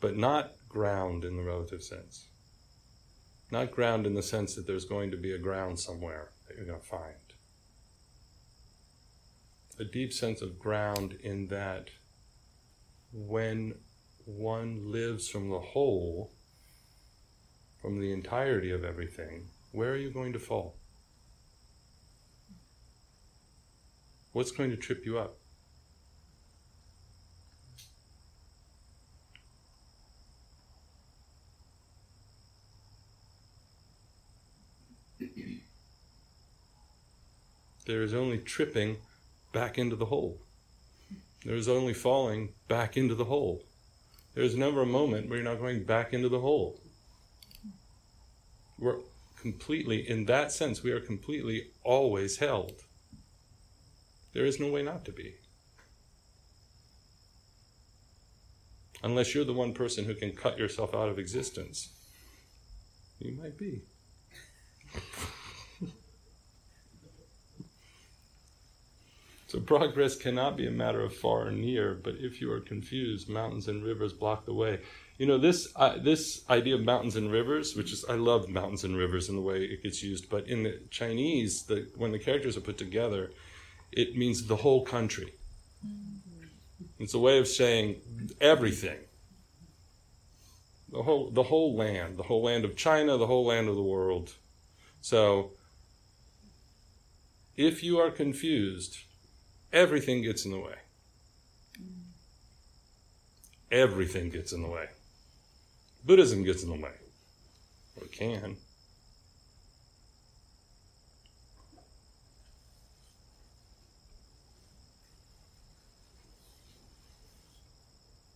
but 0.00 0.16
not 0.16 0.52
ground 0.68 1.24
in 1.24 1.36
the 1.36 1.42
relative 1.42 1.82
sense 1.82 2.28
Not 3.50 3.72
ground 3.72 4.06
in 4.06 4.14
the 4.14 4.22
sense 4.22 4.54
that 4.54 4.66
there's 4.66 4.84
going 4.84 5.10
to 5.10 5.16
be 5.16 5.32
a 5.32 5.38
ground 5.38 5.80
somewhere 5.80 6.30
that 6.46 6.56
you're 6.56 6.66
going 6.66 6.80
to 6.80 6.86
find. 6.86 7.14
A 9.78 9.84
deep 9.84 10.12
sense 10.12 10.42
of 10.42 10.58
ground 10.58 11.14
in 11.22 11.48
that 11.48 11.88
when 13.12 13.74
one 14.24 14.92
lives 14.92 15.28
from 15.28 15.50
the 15.50 15.60
whole, 15.60 16.32
from 17.80 17.98
the 17.98 18.12
entirety 18.12 18.70
of 18.70 18.84
everything, 18.84 19.46
where 19.72 19.92
are 19.92 19.96
you 19.96 20.10
going 20.10 20.32
to 20.34 20.38
fall? 20.38 20.76
What's 24.32 24.52
going 24.52 24.70
to 24.70 24.76
trip 24.76 25.04
you 25.06 25.18
up? 25.18 25.36
there 37.86 38.02
is 38.02 38.14
only 38.14 38.38
tripping 38.38 38.98
back 39.52 39.78
into 39.78 39.96
the 39.96 40.06
whole. 40.06 40.38
There 41.44 41.56
is 41.56 41.68
only 41.68 41.94
falling 41.94 42.50
back 42.68 42.96
into 42.96 43.14
the 43.14 43.24
whole. 43.24 43.62
There 44.34 44.44
is 44.44 44.56
never 44.56 44.82
a 44.82 44.86
moment 44.86 45.28
where 45.28 45.38
you're 45.38 45.48
not 45.48 45.58
going 45.58 45.84
back 45.84 46.12
into 46.12 46.28
the 46.28 46.40
whole. 46.40 46.79
We're 48.80 48.96
completely, 49.40 50.08
in 50.08 50.24
that 50.26 50.50
sense, 50.50 50.82
we 50.82 50.90
are 50.90 51.00
completely 51.00 51.68
always 51.84 52.38
held. 52.38 52.82
There 54.32 54.46
is 54.46 54.58
no 54.58 54.70
way 54.70 54.82
not 54.82 55.04
to 55.04 55.12
be. 55.12 55.34
Unless 59.02 59.34
you're 59.34 59.44
the 59.44 59.52
one 59.52 59.72
person 59.74 60.04
who 60.04 60.14
can 60.14 60.32
cut 60.32 60.58
yourself 60.58 60.94
out 60.94 61.08
of 61.08 61.18
existence. 61.18 61.90
You 63.18 63.32
might 63.32 63.58
be. 63.58 63.82
So 69.50 69.58
progress 69.58 70.14
cannot 70.14 70.56
be 70.56 70.68
a 70.68 70.70
matter 70.70 71.00
of 71.00 71.12
far 71.12 71.48
or 71.48 71.50
near, 71.50 71.94
but 71.94 72.14
if 72.20 72.40
you 72.40 72.52
are 72.52 72.60
confused, 72.60 73.28
mountains 73.28 73.66
and 73.66 73.82
rivers 73.82 74.12
block 74.12 74.44
the 74.44 74.54
way. 74.54 74.78
You 75.20 75.26
know 75.26 75.36
this 75.36 75.68
uh, 75.76 75.98
this 75.98 76.48
idea 76.48 76.76
of 76.76 76.80
mountains 76.82 77.14
and 77.14 77.30
rivers, 77.30 77.76
which 77.76 77.92
is 77.92 78.06
I 78.08 78.14
love 78.14 78.48
mountains 78.48 78.84
and 78.84 78.96
rivers 78.96 79.28
and 79.28 79.36
the 79.36 79.42
way 79.42 79.64
it 79.64 79.82
gets 79.82 80.02
used, 80.02 80.30
but 80.30 80.48
in 80.48 80.62
the 80.62 80.80
Chinese, 80.88 81.64
the, 81.64 81.86
when 81.94 82.10
the 82.10 82.18
characters 82.18 82.56
are 82.56 82.62
put 82.62 82.78
together, 82.78 83.30
it 83.92 84.16
means 84.16 84.46
the 84.46 84.56
whole 84.56 84.82
country. 84.82 85.34
It's 86.98 87.12
a 87.12 87.18
way 87.18 87.38
of 87.38 87.46
saying 87.48 88.00
everything. 88.40 88.96
The 90.90 91.02
whole 91.02 91.28
the 91.28 91.42
whole 91.42 91.76
land, 91.76 92.16
the 92.16 92.22
whole 92.22 92.42
land 92.42 92.64
of 92.64 92.74
China, 92.74 93.18
the 93.18 93.26
whole 93.26 93.44
land 93.44 93.68
of 93.68 93.76
the 93.76 93.82
world. 93.82 94.32
So 95.02 95.50
if 97.58 97.82
you 97.82 97.98
are 97.98 98.10
confused, 98.10 99.00
everything 99.70 100.22
gets 100.22 100.46
in 100.46 100.52
the 100.52 100.60
way. 100.60 100.76
Everything 103.70 104.30
gets 104.30 104.54
in 104.54 104.62
the 104.62 104.68
way. 104.70 104.86
Buddhism 106.04 106.42
gets 106.44 106.62
in 106.62 106.70
the 106.70 106.76
way. 106.76 106.92
Or 108.00 108.06
can. 108.08 108.56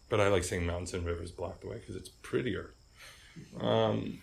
But 0.08 0.20
I 0.20 0.28
like 0.28 0.44
saying 0.44 0.64
mountains 0.64 0.94
and 0.94 1.04
rivers 1.04 1.32
block 1.32 1.60
the 1.60 1.68
way 1.68 1.78
because 1.78 1.96
it's 1.96 2.08
prettier. 2.08 2.74
Um, 3.60 4.20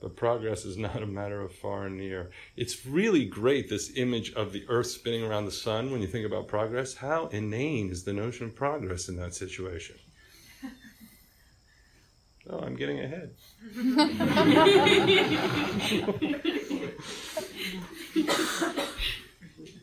But 0.00 0.14
progress 0.14 0.64
is 0.64 0.76
not 0.76 1.02
a 1.02 1.06
matter 1.06 1.40
of 1.40 1.52
far 1.52 1.86
and 1.86 1.98
near. 1.98 2.30
It's 2.56 2.86
really 2.86 3.24
great, 3.24 3.68
this 3.68 3.90
image 3.96 4.32
of 4.34 4.52
the 4.52 4.64
earth 4.68 4.86
spinning 4.86 5.24
around 5.24 5.46
the 5.46 5.50
sun 5.50 5.90
when 5.90 6.00
you 6.00 6.06
think 6.06 6.24
about 6.24 6.46
progress. 6.46 6.94
How 6.94 7.26
inane 7.28 7.90
is 7.90 8.04
the 8.04 8.12
notion 8.12 8.46
of 8.46 8.54
progress 8.54 9.08
in 9.08 9.16
that 9.16 9.34
situation? 9.34 9.96
Oh, 12.50 12.60
I'm 12.60 12.76
getting 12.76 12.98
ahead. 12.98 13.34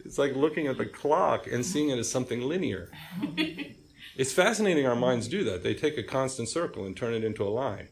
it's 0.03 0.17
like 0.17 0.35
looking 0.35 0.65
at 0.65 0.79
the 0.79 0.87
clock 0.87 1.45
and 1.45 1.63
seeing 1.63 1.89
it 1.89 1.99
as 1.99 2.09
something 2.09 2.41
linear. 2.41 2.89
It's 4.17 4.31
fascinating 4.31 4.87
our 4.87 4.95
minds 4.95 5.27
do 5.27 5.43
that. 5.43 5.61
They 5.61 5.73
take 5.73 5.97
a 5.97 6.03
constant 6.03 6.47
circle 6.49 6.85
and 6.85 6.95
turn 6.95 7.13
it 7.13 7.23
into 7.23 7.43
a 7.43 7.49
line. 7.49 7.89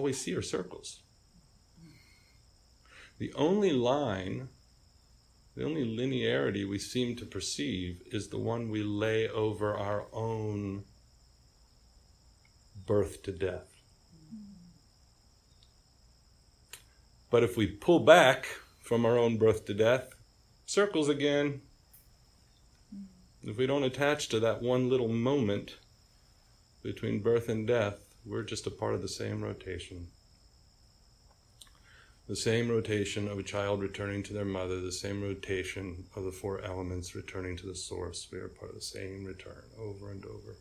We 0.00 0.12
see 0.12 0.34
are 0.34 0.42
circles. 0.42 1.00
The 3.18 3.32
only 3.34 3.72
line, 3.72 4.48
the 5.54 5.64
only 5.64 5.84
linearity 5.84 6.68
we 6.68 6.78
seem 6.78 7.16
to 7.16 7.26
perceive 7.26 8.02
is 8.10 8.28
the 8.28 8.38
one 8.38 8.70
we 8.70 8.82
lay 8.82 9.28
over 9.28 9.76
our 9.76 10.06
own 10.12 10.84
birth 12.86 13.22
to 13.24 13.32
death. 13.32 13.70
But 17.30 17.44
if 17.44 17.56
we 17.56 17.66
pull 17.66 18.00
back 18.00 18.46
from 18.80 19.06
our 19.06 19.16
own 19.16 19.36
birth 19.36 19.66
to 19.66 19.74
death, 19.74 20.10
circles 20.66 21.08
again. 21.08 21.60
If 23.42 23.56
we 23.56 23.66
don't 23.66 23.84
attach 23.84 24.28
to 24.30 24.40
that 24.40 24.62
one 24.62 24.88
little 24.88 25.08
moment 25.08 25.76
between 26.82 27.20
birth 27.20 27.48
and 27.48 27.66
death, 27.66 28.09
we're 28.24 28.42
just 28.42 28.66
a 28.66 28.70
part 28.70 28.94
of 28.94 29.02
the 29.02 29.08
same 29.08 29.42
rotation. 29.42 30.08
The 32.28 32.36
same 32.36 32.68
rotation 32.68 33.26
of 33.26 33.38
a 33.38 33.42
child 33.42 33.80
returning 33.80 34.22
to 34.24 34.32
their 34.32 34.44
mother, 34.44 34.80
the 34.80 34.92
same 34.92 35.22
rotation 35.22 36.04
of 36.14 36.24
the 36.24 36.30
four 36.30 36.62
elements 36.62 37.14
returning 37.14 37.56
to 37.56 37.66
the 37.66 37.74
source. 37.74 38.28
We 38.30 38.38
are 38.38 38.48
part 38.48 38.70
of 38.70 38.76
the 38.76 38.82
same 38.82 39.24
return 39.24 39.64
over 39.78 40.10
and 40.12 40.24
over. 40.24 40.56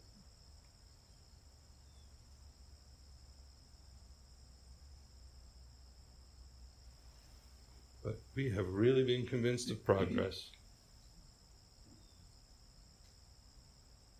But 8.04 8.20
we 8.36 8.50
have 8.50 8.70
really 8.70 9.04
been 9.04 9.28
convinced 9.28 9.70
of 9.70 9.86
progress. 9.86 10.50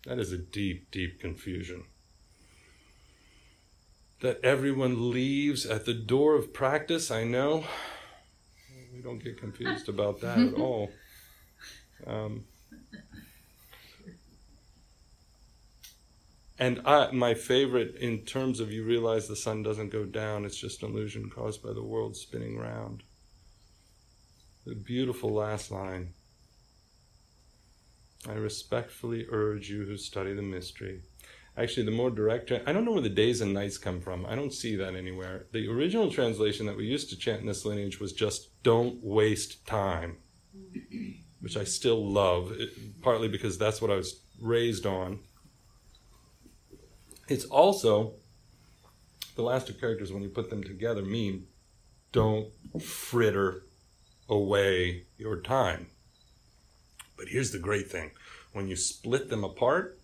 That 0.06 0.18
is 0.18 0.30
a 0.30 0.38
deep, 0.38 0.90
deep 0.92 1.20
confusion 1.20 1.84
that 4.20 4.38
everyone 4.44 5.10
leaves 5.10 5.64
at 5.64 5.86
the 5.86 5.94
door 5.94 6.34
of 6.34 6.52
practice. 6.52 7.10
I 7.10 7.24
know. 7.24 7.64
We 8.94 9.00
don't 9.00 9.22
get 9.22 9.38
confused 9.38 9.88
about 9.88 10.20
that 10.20 10.38
at 10.38 10.54
all. 10.58 10.90
Um, 12.06 12.44
and 16.58 16.82
I, 16.84 17.10
my 17.12 17.34
favorite, 17.34 17.96
in 17.96 18.20
terms 18.20 18.60
of 18.60 18.70
you 18.70 18.84
realize 18.84 19.26
the 19.26 19.36
sun 19.36 19.62
doesn't 19.62 19.90
go 19.90 20.04
down, 20.04 20.44
it's 20.44 20.56
just 20.56 20.82
an 20.82 20.90
illusion 20.90 21.30
caused 21.30 21.62
by 21.62 21.72
the 21.72 21.82
world 21.82 22.16
spinning 22.16 22.58
round. 22.58 23.02
The 24.66 24.74
beautiful 24.74 25.32
last 25.32 25.70
line. 25.70 26.12
I 28.28 28.34
respectfully 28.34 29.26
urge 29.30 29.70
you 29.70 29.84
who 29.86 29.96
study 29.96 30.34
the 30.34 30.42
mystery 30.42 31.00
actually 31.56 31.84
the 31.84 31.90
more 31.90 32.10
direct 32.10 32.52
i 32.52 32.72
don't 32.72 32.84
know 32.84 32.92
where 32.92 33.00
the 33.00 33.08
days 33.08 33.40
and 33.40 33.52
nights 33.52 33.78
come 33.78 34.00
from. 34.00 34.26
I 34.26 34.34
don't 34.34 34.52
see 34.52 34.76
that 34.76 34.94
anywhere. 34.94 35.46
The 35.52 35.68
original 35.68 36.10
translation 36.10 36.66
that 36.66 36.76
we 36.76 36.84
used 36.84 37.10
to 37.10 37.16
chant 37.16 37.40
in 37.40 37.46
this 37.46 37.64
lineage 37.64 38.00
was 38.00 38.12
just 38.12 38.62
don't 38.62 39.02
waste 39.02 39.66
time 39.66 40.18
which 41.40 41.56
i 41.56 41.64
still 41.64 42.04
love 42.04 42.52
it, 42.52 43.02
partly 43.02 43.28
because 43.28 43.58
that's 43.58 43.80
what 43.80 43.90
i 43.90 43.96
was 43.96 44.20
raised 44.40 44.86
on. 44.86 45.20
It's 47.28 47.44
also 47.44 48.14
the 49.36 49.42
last 49.42 49.66
two 49.66 49.74
characters 49.74 50.12
when 50.12 50.22
you 50.22 50.28
put 50.28 50.50
them 50.50 50.64
together 50.64 51.02
mean 51.02 51.46
don't 52.12 52.48
fritter 52.82 53.62
away 54.28 55.04
your 55.16 55.40
time. 55.40 55.88
But 57.16 57.28
here's 57.28 57.52
the 57.52 57.58
great 57.58 57.90
thing. 57.90 58.10
When 58.52 58.66
you 58.66 58.76
split 58.76 59.28
them 59.28 59.44
apart 59.44 59.99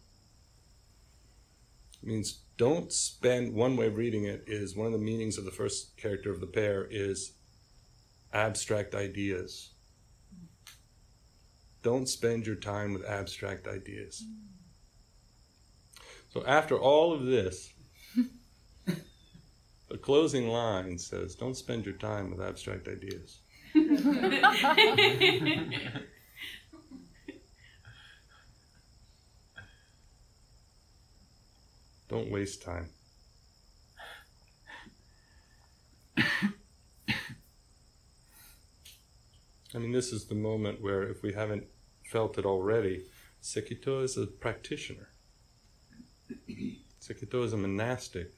means 2.07 2.41
don't 2.57 2.93
spend 2.93 3.55
one 3.55 3.77
way 3.77 3.87
of 3.87 3.97
reading 3.97 4.25
it 4.25 4.45
is 4.47 4.77
one 4.77 4.87
of 4.87 4.93
the 4.93 4.99
meanings 4.99 5.39
of 5.39 5.45
the 5.45 5.51
first 5.51 5.97
character 5.97 6.31
of 6.31 6.41
the 6.41 6.47
pair 6.47 6.87
is 6.91 7.33
abstract 8.33 8.95
ideas 8.95 9.71
don't 11.83 12.09
spend 12.09 12.47
your 12.47 12.57
time 12.57 12.93
with 12.93 13.05
abstract 13.05 13.67
ideas 13.67 14.25
so 16.29 16.45
after 16.47 16.79
all 16.79 17.13
of 17.13 17.25
this 17.25 17.73
The 19.89 19.99
closing 19.99 20.49
line 20.49 20.99
says, 20.99 21.37
Don't 21.37 21.57
spend 21.57 21.87
your 21.87 21.95
time 21.95 22.31
with 22.31 22.41
abstract 22.41 22.89
ideas. 22.89 23.39
Don't 32.17 32.31
waste 32.31 32.63
time. 32.63 32.89
I 36.17 36.23
mean, 39.75 39.93
this 39.93 40.15
is 40.15 40.25
the 40.25 40.35
moment 40.35 40.81
where, 40.81 41.03
if 41.03 41.23
we 41.23 41.35
haven't 41.35 41.65
felt 42.11 42.39
it 42.39 42.47
already, 42.47 43.03
Sekito 43.43 44.03
is 44.03 44.17
a 44.17 44.27
practitioner. 44.27 45.11
Sekito 47.03 47.45
is 47.45 47.53
a 47.53 47.59
monastic. 47.59 48.33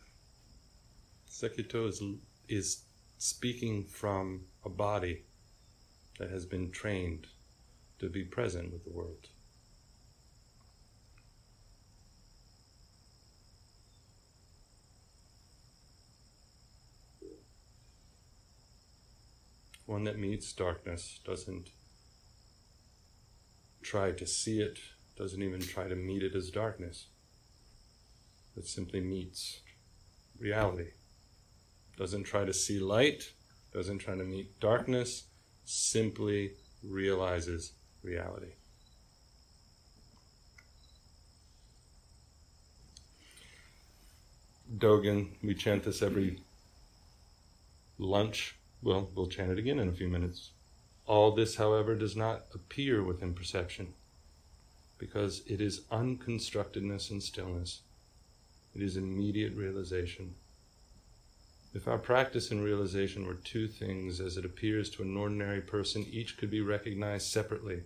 Sekito 1.31 1.87
is, 1.87 2.03
is 2.49 2.83
speaking 3.19 3.85
from 3.85 4.47
a 4.65 4.69
body 4.69 5.23
that 6.19 6.31
has 6.31 6.45
been 6.45 6.73
trained 6.73 7.29
to 8.01 8.09
be 8.09 8.25
present 8.25 8.73
with 8.73 8.83
the 8.83 8.91
world. 8.91 9.29
One 19.89 20.05
that 20.05 20.19
meets 20.19 20.53
darkness 20.53 21.19
doesn't 21.25 21.71
try 23.83 24.13
to 24.13 24.27
see 24.27 24.61
it, 24.61 24.79
doesn't 25.17 25.43
even 25.43 25.63
try 25.63 25.89
to 25.89 25.97
meet 25.97 26.23
it 26.23 26.35
as 26.35 26.51
darkness. 26.51 27.07
It 28.55 28.67
simply 28.67 29.01
meets 29.01 29.61
reality. 30.39 30.89
Doesn't 31.97 32.25
try 32.25 32.45
to 32.45 32.53
see 32.53 32.79
light, 32.79 33.33
doesn't 33.73 34.01
try 34.01 34.15
to 34.15 34.25
meet 34.25 34.61
darkness, 34.61 35.25
simply 35.65 36.51
realizes 36.85 37.73
reality. 38.03 38.53
Dogen, 44.77 45.31
we 45.43 45.55
chant 45.55 45.85
this 45.85 46.03
every 46.03 46.41
lunch. 47.97 48.58
Well, 48.83 49.11
we'll 49.15 49.27
chant 49.27 49.51
it 49.51 49.59
again 49.59 49.79
in 49.79 49.89
a 49.89 49.93
few 49.93 50.09
minutes. 50.09 50.51
All 51.07 51.33
this, 51.33 51.57
however, 51.57 51.95
does 51.95 52.17
not 52.17 52.47
appear 52.55 53.03
within 53.03 53.35
perception 53.35 53.95
because 54.99 55.43
it 55.47 55.61
is 55.61 55.83
unconstructedness 55.91 57.11
and 57.11 57.23
stillness. 57.23 57.81
It 58.75 58.83
is 58.83 58.97
immediate 58.97 59.55
realization. 59.55 60.35
If 61.75 61.87
our 61.87 61.99
practice 61.99 62.51
and 62.51 62.63
realization 62.63 63.27
were 63.27 63.35
two 63.35 63.69
things 63.69 64.21
as 64.21 64.37
it 64.37 64.45
appears 64.45 64.91
to 64.91 65.03
an 65.03 65.17
ordinary 65.17 65.61
person, 65.61 66.07
each 66.11 66.37
could 66.37 66.51
be 66.51 66.61
recognized 66.61 67.29
separately. 67.29 67.83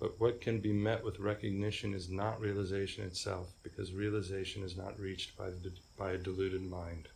But 0.00 0.18
what 0.18 0.40
can 0.40 0.60
be 0.60 0.72
met 0.72 1.04
with 1.04 1.20
recognition 1.20 1.94
is 1.94 2.08
not 2.08 2.40
realization 2.40 3.04
itself, 3.04 3.52
because 3.62 3.92
realization 3.92 4.62
is 4.62 4.76
not 4.76 4.98
reached 4.98 5.36
by, 5.36 5.50
the, 5.50 5.72
by 5.96 6.12
a 6.12 6.18
deluded 6.18 6.62
mind. 6.62 7.08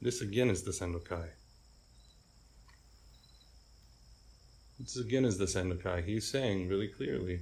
This 0.00 0.20
again 0.20 0.50
is 0.50 0.62
the 0.62 0.72
Sandokai. 0.72 1.28
This 4.78 4.96
again 4.96 5.24
is 5.24 5.38
the 5.38 5.46
Sandokai. 5.46 6.04
He's 6.04 6.30
saying 6.30 6.68
really 6.68 6.88
clearly 6.88 7.40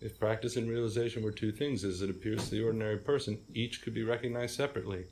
if 0.00 0.18
practice 0.18 0.56
and 0.56 0.68
realization 0.68 1.22
were 1.22 1.32
two 1.32 1.50
things 1.50 1.82
as 1.84 2.02
it 2.02 2.10
appears 2.10 2.44
to 2.44 2.50
the 2.52 2.62
ordinary 2.62 2.98
person, 2.98 3.40
each 3.52 3.82
could 3.82 3.94
be 3.94 4.04
recognized 4.04 4.54
separately. 4.54 5.06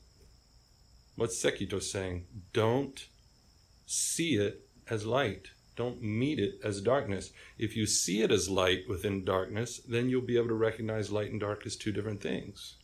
What's 1.17 1.43
Sekito 1.43 1.83
saying? 1.83 2.27
Don't 2.53 3.07
see 3.87 4.37
it 4.37 4.69
as 4.89 5.05
light. 5.05 5.49
Don't 5.75 6.03
meet 6.03 6.39
it 6.39 6.61
as 6.63 6.81
darkness. 6.81 7.33
If 7.59 7.77
you 7.77 7.87
see 7.87 8.23
it 8.23 8.31
as 8.31 8.49
light 8.49 8.89
within 8.89 9.25
darkness, 9.25 9.81
then 9.89 10.09
you'll 10.09 10.23
be 10.23 10.37
able 10.37 10.49
to 10.49 10.55
recognize 10.55 11.11
light 11.11 11.31
and 11.31 11.41
dark 11.41 11.67
as 11.67 11.77
two 11.77 11.93
different 11.93 12.23
things. 12.23 12.77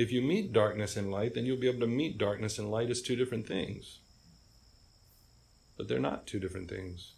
If 0.00 0.10
you 0.10 0.22
meet 0.22 0.54
darkness 0.54 0.96
and 0.96 1.10
light, 1.10 1.34
then 1.34 1.44
you'll 1.44 1.60
be 1.60 1.68
able 1.68 1.80
to 1.80 1.86
meet 1.86 2.16
darkness 2.16 2.58
and 2.58 2.70
light 2.70 2.88
as 2.88 3.02
two 3.02 3.16
different 3.16 3.46
things. 3.46 3.98
But 5.76 5.88
they're 5.88 5.98
not 5.98 6.26
two 6.26 6.40
different 6.40 6.70
things. 6.70 7.12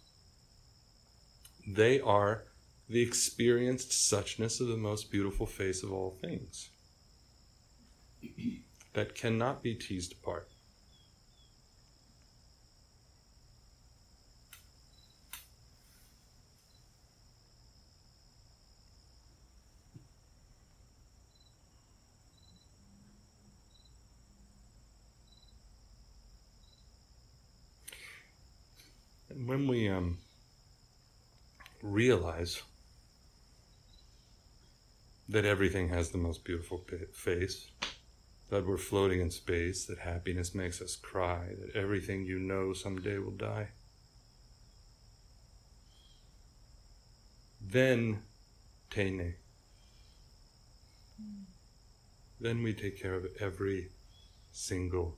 They 1.65 2.01
are 2.01 2.43
the 2.89 3.01
experienced 3.01 3.91
suchness 3.91 4.59
of 4.59 4.67
the 4.67 4.75
most 4.75 5.09
beautiful 5.09 5.45
face 5.45 5.81
of 5.81 5.93
all 5.93 6.17
things 6.21 6.71
that 8.91 9.15
cannot 9.15 9.63
be 9.63 9.75
teased 9.75 10.11
apart. 10.11 10.49
And 29.33 29.47
when 29.63 29.69
we 29.69 29.87
um, 29.87 30.17
realize 31.81 32.61
that 35.29 35.45
everything 35.45 35.87
has 35.87 36.09
the 36.09 36.17
most 36.17 36.43
beautiful 36.43 36.83
face, 37.13 37.69
that 38.49 38.65
we're 38.65 38.77
floating 38.77 39.21
in 39.21 39.31
space, 39.31 39.85
that 39.85 39.99
happiness 39.99 40.53
makes 40.53 40.81
us 40.81 40.97
cry, 40.97 41.47
that 41.59 41.75
everything 41.75 42.25
you 42.25 42.39
know 42.39 42.73
someday 42.73 43.17
will 43.17 43.31
die. 43.31 43.69
Then, 47.61 48.19
Tene. 48.89 49.35
Then 52.41 52.61
we 52.63 52.73
take 52.73 53.01
care 53.01 53.15
of 53.15 53.25
every 53.39 53.91
single 54.51 55.17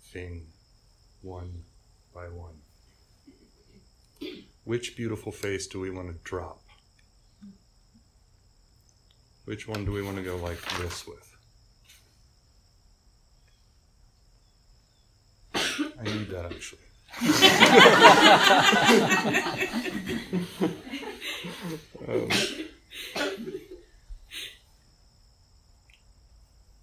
thing, 0.00 0.46
one 1.20 1.64
by 2.14 2.28
one. 2.28 2.65
Which 4.66 4.96
beautiful 4.96 5.30
face 5.30 5.68
do 5.68 5.78
we 5.78 5.90
want 5.90 6.08
to 6.08 6.14
drop? 6.24 6.60
Which 9.44 9.68
one 9.68 9.84
do 9.84 9.92
we 9.92 10.02
want 10.02 10.16
to 10.16 10.24
go 10.24 10.34
like 10.34 10.60
this 10.80 11.06
with? 11.06 11.36
I 15.54 16.02
need 16.02 16.28
that 16.30 16.46
actually. 16.46 16.80
um, 22.08 22.28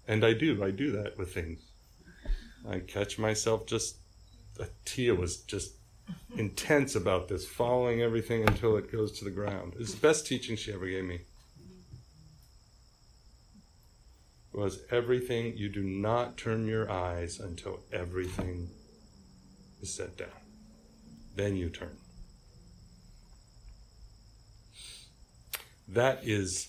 and 0.08 0.24
I 0.24 0.32
do, 0.32 0.64
I 0.64 0.70
do 0.70 0.90
that 0.92 1.18
with 1.18 1.34
things. 1.34 1.60
I 2.66 2.78
catch 2.78 3.18
myself 3.18 3.66
just, 3.66 3.96
a 4.58 4.68
tear 4.86 5.14
was 5.14 5.36
just 5.36 5.74
intense 6.36 6.94
about 6.94 7.28
this, 7.28 7.46
following 7.46 8.02
everything 8.02 8.42
until 8.46 8.76
it 8.76 8.90
goes 8.90 9.12
to 9.18 9.24
the 9.24 9.30
ground. 9.30 9.74
It's 9.78 9.94
the 9.94 10.00
best 10.00 10.26
teaching 10.26 10.56
she 10.56 10.72
ever 10.72 10.86
gave 10.86 11.04
me. 11.04 11.20
Was 14.52 14.80
everything, 14.90 15.56
you 15.56 15.68
do 15.68 15.82
not 15.82 16.36
turn 16.36 16.66
your 16.66 16.90
eyes 16.90 17.40
until 17.40 17.80
everything 17.92 18.70
is 19.82 19.92
set 19.92 20.16
down. 20.16 20.28
Then 21.34 21.56
you 21.56 21.70
turn. 21.70 21.96
That 25.88 26.20
is 26.22 26.68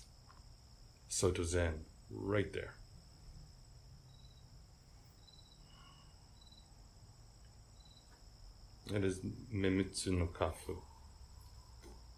Soto 1.08 1.44
Zen 1.44 1.86
right 2.10 2.52
there. 2.52 2.74
It 8.94 9.04
is 9.04 9.20
Menmitsu 9.52 10.12
no 10.12 10.28
Kafu, 10.28 10.78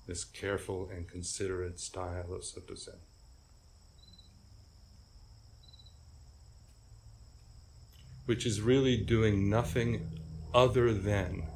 this 0.06 0.26
careful 0.26 0.90
and 0.94 1.08
considerate 1.08 1.80
style 1.80 2.34
of 2.34 2.44
Soto 2.44 2.76
Zen. 2.76 2.96
Which 8.26 8.46
is 8.46 8.60
really 8.60 8.98
doing 8.98 9.50
nothing 9.50 10.20
other 10.54 10.94
than 10.94 11.48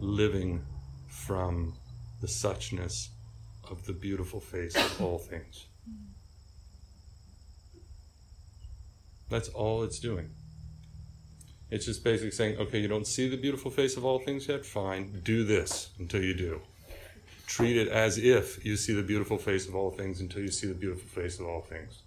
living 0.00 0.64
from 1.08 1.74
the 2.22 2.26
suchness 2.26 3.08
of 3.70 3.84
the 3.84 3.92
beautiful 3.92 4.40
face 4.40 4.74
of 4.74 5.02
all 5.02 5.18
things. 5.18 5.66
That's 9.28 9.50
all 9.50 9.82
it's 9.82 9.98
doing. 9.98 10.30
It's 11.70 11.84
just 11.84 12.02
basically 12.02 12.30
saying, 12.30 12.56
okay, 12.58 12.78
you 12.78 12.88
don't 12.88 13.06
see 13.06 13.28
the 13.28 13.36
beautiful 13.36 13.70
face 13.70 13.96
of 13.96 14.04
all 14.04 14.18
things 14.18 14.48
yet? 14.48 14.64
Fine, 14.64 15.20
do 15.22 15.44
this 15.44 15.90
until 15.98 16.22
you 16.22 16.34
do. 16.34 16.60
Treat 17.46 17.76
it 17.76 17.88
as 17.88 18.18
if 18.18 18.64
you 18.64 18.76
see 18.76 18.94
the 18.94 19.02
beautiful 19.02 19.38
face 19.38 19.68
of 19.68 19.74
all 19.74 19.90
things 19.90 20.20
until 20.20 20.42
you 20.42 20.50
see 20.50 20.66
the 20.66 20.74
beautiful 20.74 21.08
face 21.08 21.38
of 21.38 21.46
all 21.46 21.60
things. 21.60 22.02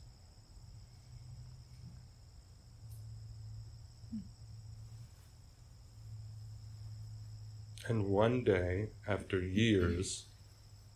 And 7.88 8.06
one 8.08 8.44
day, 8.44 8.90
after 9.08 9.40
years 9.42 10.26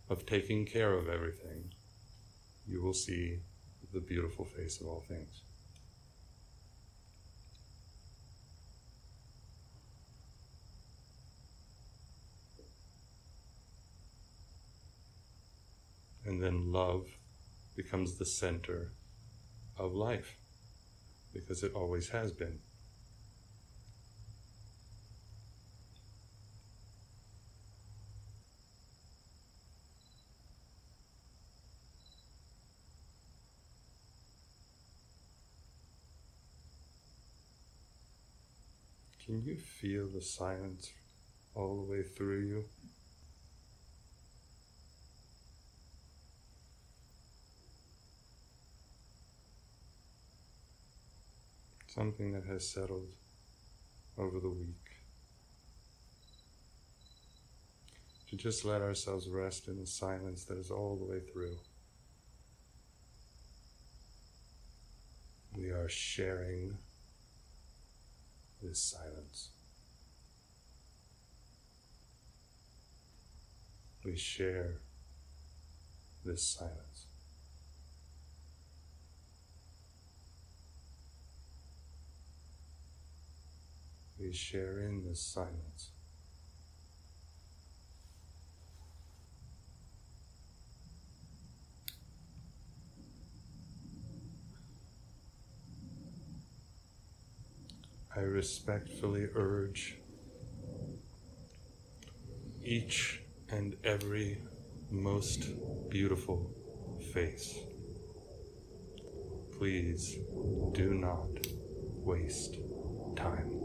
of 0.09 0.25
taking 0.25 0.65
care 0.65 0.93
of 0.93 1.09
everything, 1.09 1.73
you 2.67 2.81
will 2.81 2.93
see 2.93 3.39
the 3.93 3.99
beautiful 3.99 4.45
face 4.45 4.79
of 4.79 4.87
all 4.87 5.03
things. 5.07 5.41
And 16.25 16.41
then 16.41 16.71
love 16.71 17.05
becomes 17.75 18.17
the 18.17 18.25
center 18.25 18.91
of 19.77 19.93
life 19.93 20.37
because 21.33 21.61
it 21.63 21.73
always 21.75 22.09
has 22.09 22.31
been. 22.31 22.59
Can 39.25 39.43
you 39.43 39.57
feel 39.57 40.07
the 40.07 40.21
silence 40.21 40.91
all 41.55 41.77
the 41.77 41.91
way 41.91 42.03
through 42.03 42.41
you? 42.41 42.65
Something 51.95 52.33
that 52.33 52.45
has 52.45 52.69
settled 52.69 53.13
over 54.17 54.41
the 54.41 54.49
week. 54.49 54.75
To 58.29 58.35
just 58.35 58.65
let 58.65 58.81
ourselves 58.81 59.29
rest 59.29 59.69
in 59.69 59.79
the 59.79 59.87
silence 59.87 60.43
that 60.45 60.57
is 60.57 60.71
all 60.71 60.97
the 60.97 61.05
way 61.05 61.21
through. 61.21 61.57
We 65.55 65.69
are 65.69 65.87
sharing 65.87 66.77
this 68.61 68.79
silence. 68.81 69.51
We 74.03 74.17
share 74.17 74.81
this 76.25 76.43
silence. 76.43 77.07
We 84.19 84.31
share 84.31 84.79
in 84.79 85.03
this 85.03 85.21
silence. 85.21 85.91
I 98.15 98.21
respectfully 98.21 99.27
urge 99.35 99.97
each 102.63 103.21
and 103.49 103.75
every 103.83 104.41
most 104.89 105.49
beautiful 105.89 106.49
face. 107.13 107.59
Please 109.57 110.17
do 110.71 110.93
not 110.93 111.27
waste 112.03 112.55
time. 113.17 113.64